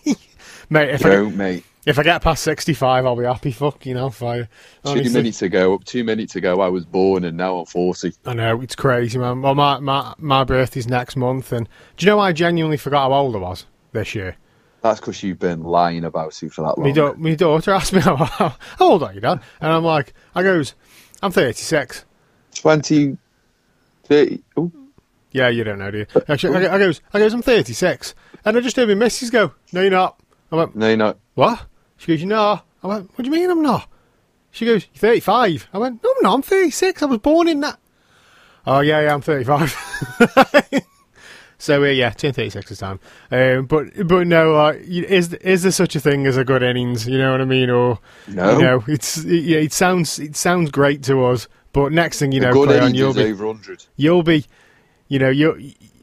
[0.69, 0.89] mate?
[0.91, 1.65] If I No, get, mate.
[1.85, 3.51] If I get past sixty five, I'll be happy.
[3.51, 4.45] Fuck, you know, fire.
[4.83, 5.13] Two Honestly.
[5.13, 8.13] minutes ago, two minutes ago, I was born, and now I'm 40.
[8.25, 9.41] I know it's crazy, man.
[9.41, 11.67] Well, my my my birthday's next month, and
[11.97, 14.35] do you know I genuinely forgot how old I was this year?
[14.81, 16.87] That's because you've been lying about it for that long.
[16.87, 19.41] My, da- my daughter asked me how, how old are you, Dad?
[19.59, 20.75] And I'm like, I goes,
[21.23, 22.05] I'm 36.
[22.53, 23.17] 20,
[24.03, 24.43] 30.
[24.57, 24.71] Oh,
[25.31, 26.05] Yeah, you don't know, do you?
[26.15, 28.13] Uh, Actually, I, I goes, I goes, I'm 36.
[28.45, 30.19] And I just heard my missus go, no, you're not.
[30.51, 31.17] I went, no, you're not.
[31.33, 31.65] what?
[31.97, 32.65] She goes, you're not.
[32.83, 33.87] I went, what do you mean I'm not?
[34.51, 35.67] She goes, you're 35.
[35.73, 36.33] I went, no, I'm not.
[36.35, 37.01] I'm 36.
[37.01, 37.79] I was born in that.
[38.67, 39.75] Oh, yeah, yeah, I'm 35.
[41.57, 42.99] so, uh, yeah, turn 36 this time.
[43.31, 47.07] Um, but, but no, uh, is, is there such a thing as a good innings?
[47.07, 47.69] You know what I mean?
[47.69, 48.57] Or, No.
[48.57, 52.31] You know, it's it, yeah, it sounds it sounds great to us, but next thing
[52.31, 53.85] you know, good on, you'll be over 100.
[53.97, 54.45] you'll be,
[55.09, 55.57] you know, you'll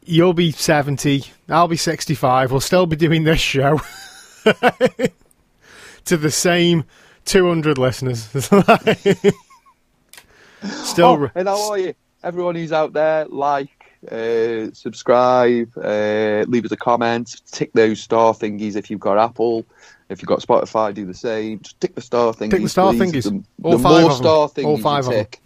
[0.05, 2.51] you'll be seventy, I'll be sixty five.
[2.51, 3.81] We'll still be doing this show
[6.05, 6.83] to the same
[7.25, 8.25] two hundred listeners.
[10.63, 11.93] still, Oh, and how are you?
[12.23, 13.69] Everyone who's out there, like,
[14.09, 19.65] uh, subscribe, uh, leave us a comment, tick those star thingies if you've got Apple.
[20.09, 21.59] If you've got Spotify, do the same.
[21.59, 22.51] Just tick the star thingies.
[22.51, 23.11] Tick the star please.
[23.11, 23.23] thingies.
[23.23, 24.17] The, All the five more of them.
[24.23, 25.25] star thingies All five you of them.
[25.25, 25.41] tick,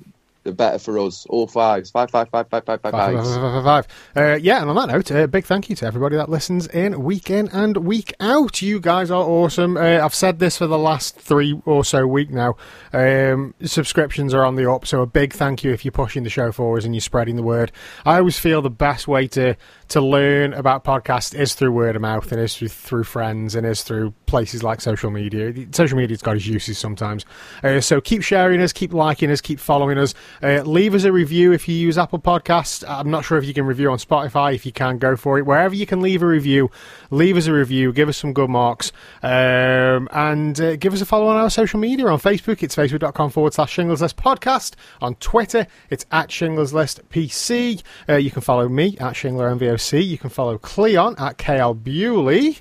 [0.48, 1.26] the better for us.
[1.30, 1.92] All fives.
[1.92, 3.86] Five, five, five, five, five, five, five, Five, five, five, five,
[4.16, 4.34] five.
[4.34, 7.04] Uh, yeah, and on that note, uh, big thank you to everybody that listens in
[7.04, 8.62] week in and week out.
[8.62, 9.78] You guys are awesome.
[9.78, 12.56] Uh, I've said this for the last three or so week now.
[12.94, 16.30] Um, subscriptions are on the up, so a big thank you if you're pushing the
[16.30, 17.72] show forwards and you're spreading the word.
[18.06, 19.56] I always feel the best way to
[19.90, 23.66] to learn about podcasts is through word of mouth and is through, through friends and
[23.66, 25.54] is through places like social media.
[25.72, 27.26] Social media's got its uses sometimes.
[27.64, 30.14] Uh, so keep sharing us, keep liking us, keep following us.
[30.44, 32.84] Uh, leave us a review if you use Apple Podcasts.
[32.88, 34.54] I'm not sure if you can review on Spotify.
[34.54, 35.46] If you can, go for it.
[35.46, 36.70] Wherever you can leave a review,
[37.10, 37.94] leave us a review.
[37.94, 38.92] Give us some good marks.
[39.24, 42.08] Um, and uh, give us a follow on our social media.
[42.08, 44.76] On Facebook, it's facebook.com forward slash Shingles List Podcast.
[45.02, 47.82] On Twitter, it's at Shingles List PC.
[48.10, 50.06] Uh, you can follow me at Shingler MVOC.
[50.06, 52.60] You can follow Cleon at KL Bewley.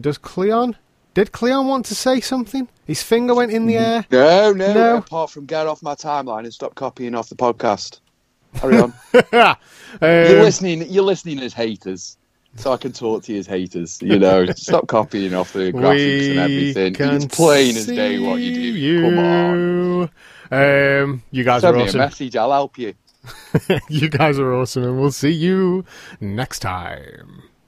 [0.00, 0.76] Does Cleon?
[1.14, 2.68] Did Cleon want to say something?
[2.86, 4.06] His finger went in the air.
[4.10, 4.96] No, no, No.
[4.98, 8.00] Apart from get off my timeline and stop copying off the podcast.
[8.60, 8.92] Hurry on.
[10.00, 10.90] Um, you're listening.
[10.90, 12.16] You're listening as haters,
[12.56, 14.00] so I can talk to you as haters.
[14.00, 16.94] You know, stop copying off the graphics and everything.
[16.94, 18.60] can It's plain as day what you do.
[18.60, 19.02] You.
[19.02, 19.58] Come on.
[20.00, 20.08] you.
[20.50, 22.36] Um, you guys Send are me a message.
[22.36, 22.94] I'll help you.
[23.88, 25.84] you guys are awesome, and we'll see you
[26.20, 27.42] next time.